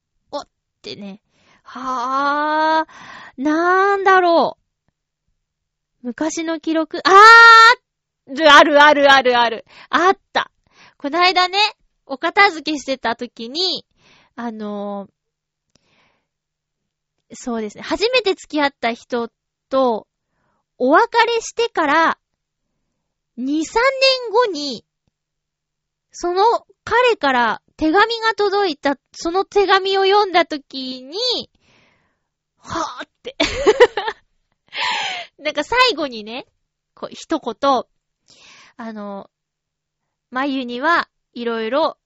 [0.81, 1.21] ってね。
[1.63, 4.57] はぁ、なんだろ
[6.03, 6.07] う。
[6.07, 9.65] 昔の記録、あーあるあるあるある。
[9.89, 10.51] あった。
[10.97, 11.59] こないだね、
[12.07, 13.85] お片付けしてた時に、
[14.35, 17.83] あのー、そうですね。
[17.83, 19.29] 初めて付き合った人
[19.69, 20.07] と、
[20.79, 22.19] お別れしてから、
[23.37, 23.63] 2、3年
[24.31, 24.83] 後に、
[26.11, 26.43] その
[26.91, 31.15] 彼から手紙が届いた、その手紙を読んだときに、
[32.57, 33.37] はぁって。
[35.39, 36.47] なんか最後にね、
[36.93, 37.83] こう一言、
[38.75, 39.29] あの、
[40.31, 41.97] 眉にはいろいろ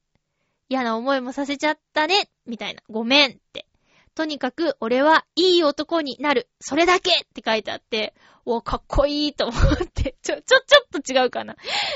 [0.70, 2.84] 嫌な思いもさせちゃったね、みたいな。
[2.88, 3.66] ごめんって。
[4.14, 6.48] とにかく俺はいい男になる。
[6.60, 8.14] それだけって書いてあって、
[8.46, 10.16] お、かっこいいと思って。
[10.22, 11.56] ちょ、ちょ、ちょっと違うかな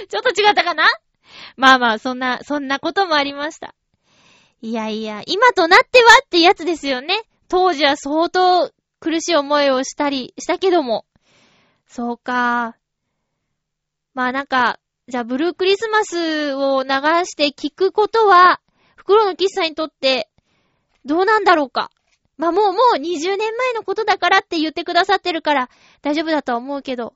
[0.10, 0.86] ちょっと違ったかな
[1.58, 3.76] まあまあ、そんな、そんなこともありました。
[4.62, 7.22] いやいや、今となってはってやつですよね。
[7.48, 11.06] 当時は相当苦しい思いをしたりしたけども。
[11.88, 12.76] そうか。
[14.14, 16.90] まあなんか、じゃあブルークリスマスを流
[17.26, 18.60] して聞くことは、
[18.96, 20.30] 袋の喫茶にとって
[21.06, 21.90] どうなんだろうか。
[22.38, 25.70] まあもうもう20年前のことだからって言ってくださってるから
[26.02, 27.16] 大丈夫だとは思うけど。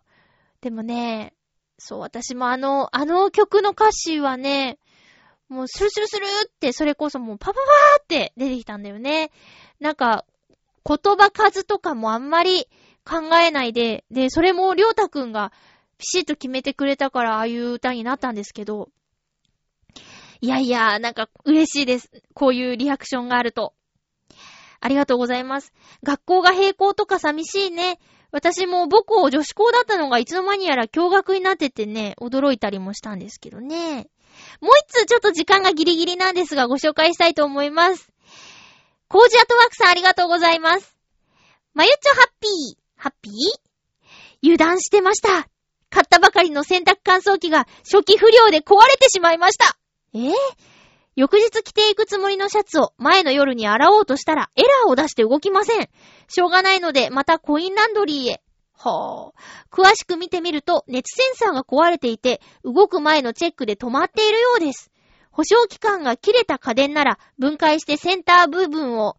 [0.61, 1.34] でもね、
[1.78, 4.78] そう、私もあの、あの曲の歌詞はね、
[5.50, 9.32] もうスルスルスルってそれこそもうパパパーって出てきたんだよね。
[9.80, 10.26] なんか、
[10.86, 12.68] 言葉数とかもあんまり
[13.06, 15.52] 考えないで、で、それもりょうたくんが
[15.98, 18.90] ピシッと決めてくれたからああいう歌になったんですけど、
[20.42, 22.12] いやいや、なんか嬉しいです。
[22.34, 23.74] こういうリアクションがあると。
[24.82, 25.72] ありがとうございます。
[26.04, 28.00] 学校が並行とか寂しいね。
[28.34, 34.08] 私も母校女子校だったのがいつの間にやら驚愕になっててね、驚いたりもしたんですけどね。
[34.60, 38.10] もう一つちょっと時間がギリギリなんですがご紹介したいと思います。
[39.08, 40.98] コージアトワークさんありがとうございます。
[41.76, 42.78] まゆちょハッピー。
[42.96, 43.34] ハッピー？
[44.42, 45.48] 油断してました。
[45.92, 49.78] 買ったばかりの洗濯乾燥機が初期不良で壊れてしまいました。
[50.16, 50.34] え、ー、
[51.16, 55.89] 翌日着ていくつもりのシャツを前の夜に洗おうとしたらエラーを出して動きません。
[56.28, 58.41] しょうがないのでまたコインランドリーへ。
[58.76, 59.72] はぁ。
[59.72, 64.91] 詳しく見てみると熱センサーが壊れていて動く前のチェックで止まっているようです。
[65.32, 69.18] 保証期間が切れた家電なら分解してセンター部分を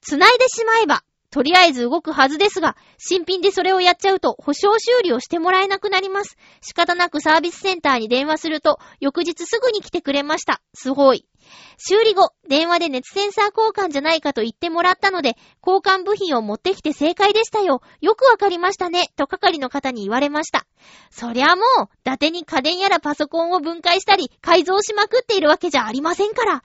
[0.00, 1.04] 繋いでしまえば
[1.34, 6.36] とりあえず動くはずですが、新品でそれをやっちゃうと保証修理をしてもらえなくなります。
[6.60, 10.62] 仕方なくサービスセンターに電話すると、翌日すぐに来てくれました。
[10.74, 11.26] すごい。
[11.76, 17.82] 修理後、電話で熱センサー交換じゃないかと言ってもらったので、交換部品を持ってきて正解でしたよ。
[18.00, 19.08] よくわかりましたね。
[19.16, 20.66] と係の方に言われました。
[21.10, 26.62] そりゃもう、伊達に家電やらパソコンを分解したり、改造しまくっているわけじゃありませんから。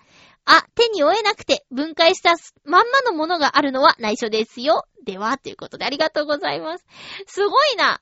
[0.51, 2.33] あ、手に負えなくて分解した
[2.65, 4.85] まんまのものがあるのは内緒ですよ。
[5.05, 6.85] では、ということでありがとうございます。
[7.27, 8.01] すごいな。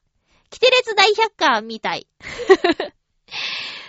[0.50, 2.08] キテレツ大百科みたい。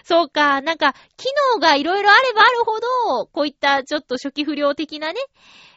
[0.02, 5.20] そうか、なんか、機能がいろいろあればあるほど、こういったちょっと初期不良的なね、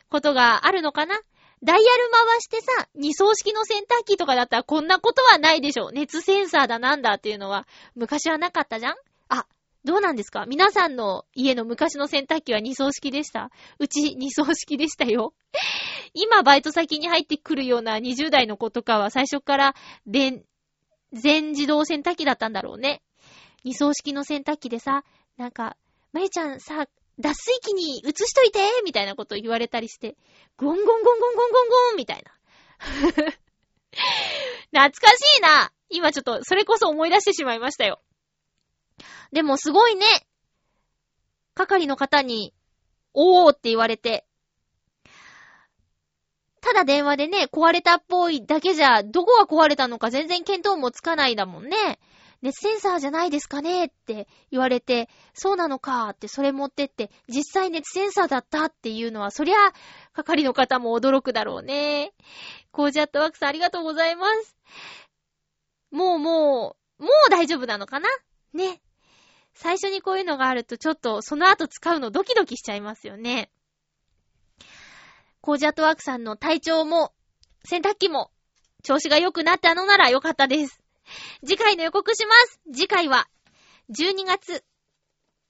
[0.09, 1.19] ことがあるのかな。
[1.63, 5.91] ダイヤル回してさ、二層式の洗濯機とかだったらこんなことはないでしょ。
[5.91, 8.95] 熱センサーだなんだっていうのは、昔はなかったじゃん、
[9.83, 10.45] どうなんですか？
[10.45, 15.33] 皆さんの家の昔の洗濯機は二層式でしたうち二層式でしたよ。
[16.13, 19.75] 今バイト先に入ってくるような20代の子とかは最初から
[20.05, 20.43] 全
[21.13, 23.01] 自動洗濯機だったんだろうね。
[23.63, 25.03] 二層式の洗濯機でさ、
[25.37, 25.77] なんか、
[26.13, 26.87] まゆちゃんさ、
[27.19, 30.17] 脱水機に移しといてみたいなこと言われたりして、
[30.57, 32.31] ゴンゴンゴンゴンゴンゴンゴンみたいな。
[34.71, 38.01] 懐かしいな今ちょっと、それこそ思い出してしまいましたよ。
[39.31, 40.05] でもすごいね。
[41.53, 42.53] 係の方に、
[43.13, 44.25] おーって言われて。
[46.61, 51.99] ただ電話でね、壊れたっぽいだけじゃ、どこが壊れたのか全然見当もつかないだもんね。
[52.41, 59.57] 熱センサーじゃないですかねって言われて、そうなのかってそれ持ってって、実際熱センサーだったっていうのは、そりゃ、
[60.13, 62.13] 係の方も驚くだろうね。
[62.71, 64.57] コージャットワークさんありがとうございます。
[65.91, 68.09] もうもう、もう大丈夫なのかな？
[68.53, 68.81] ね。
[69.53, 73.51] 最初にこういうのがあるとちょっとその後使うのドキドキしちゃいますよね。
[75.41, 77.11] コージャットワークさんの体調も、
[77.65, 78.31] 洗濯機も、
[78.83, 80.79] 調子が良くなったのなら良かったです。
[81.43, 82.61] 次回の予告します。
[82.71, 83.27] 次回は、
[83.89, 84.63] 12月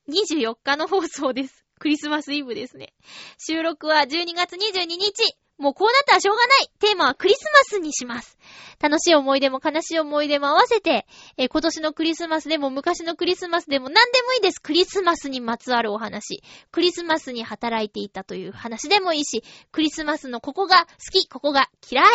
[0.09, 1.65] 24日の放送です。
[1.77, 2.93] クリスマスイブですね。
[3.37, 5.35] 収録は12月22日。
[5.61, 6.71] もうこうなったらしょうがない。
[6.79, 8.37] テーマはクリスマスにします。
[8.81, 11.05] 楽しい思い出も悲しい思い出も合わせて、
[11.37, 14.59] えー、今年のクリスマスでも昔のクリスマスでも何でもいいです。
[14.59, 16.41] クリスマスにまつわるお話。
[16.71, 22.07] クリスマスに働いていたという話でもいいし、クリスマスのここが好き、ここが嫌い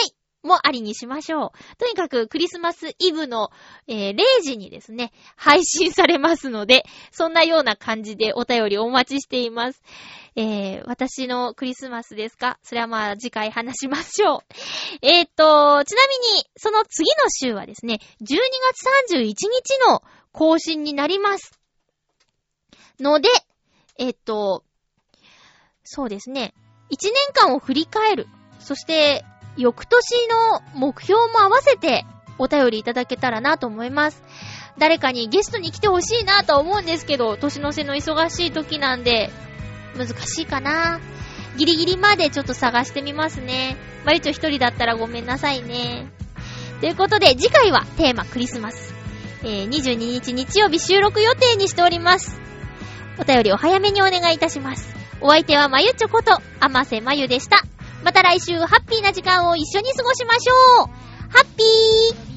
[0.46, 1.76] もありにしましょう。
[1.76, 3.50] とにかくクリスマスイブの、
[3.86, 9.82] えー、0時にですね、配信されますので、 そんなような感じでお便りお待ちしています。
[10.36, 12.58] えー、私のクリスマスですか？
[12.62, 14.40] それはまあ次回話しましょう。
[15.02, 19.44] えー、っと、ちなみに、その次の週はですね、12月31日
[19.88, 21.58] の更新になります。
[23.00, 23.28] ので、
[23.98, 24.62] えー、っと、
[25.84, 26.54] そうですね、
[26.90, 28.26] 1年間を振り返る。
[28.58, 29.24] そして、
[29.56, 32.04] 翌年の目標も合わせて
[32.38, 34.22] お便りいただけたらなと思います。
[34.78, 39.30] 誰かにゲストに来てほしいなと思うんですけど、年の瀬の忙しい時なんで、
[39.96, 41.00] 難しいかな。
[41.56, 43.76] ギリギリまでちょっと探してみますね。
[44.04, 46.10] まゆちょ一人だったらごめんなさいね。
[46.80, 48.94] ということで、次回はテーマクリスマス。
[49.42, 52.38] えー、22日日曜日収録予定にしております。
[53.18, 54.94] お便りお早めにお願いいたします。
[55.22, 57.62] お相手はまゆちょこと、あませまゆでした。
[58.06, 60.86] また来週ハッピーな時間を一緒に過ごしましょう。
[61.28, 62.35] ハッピー。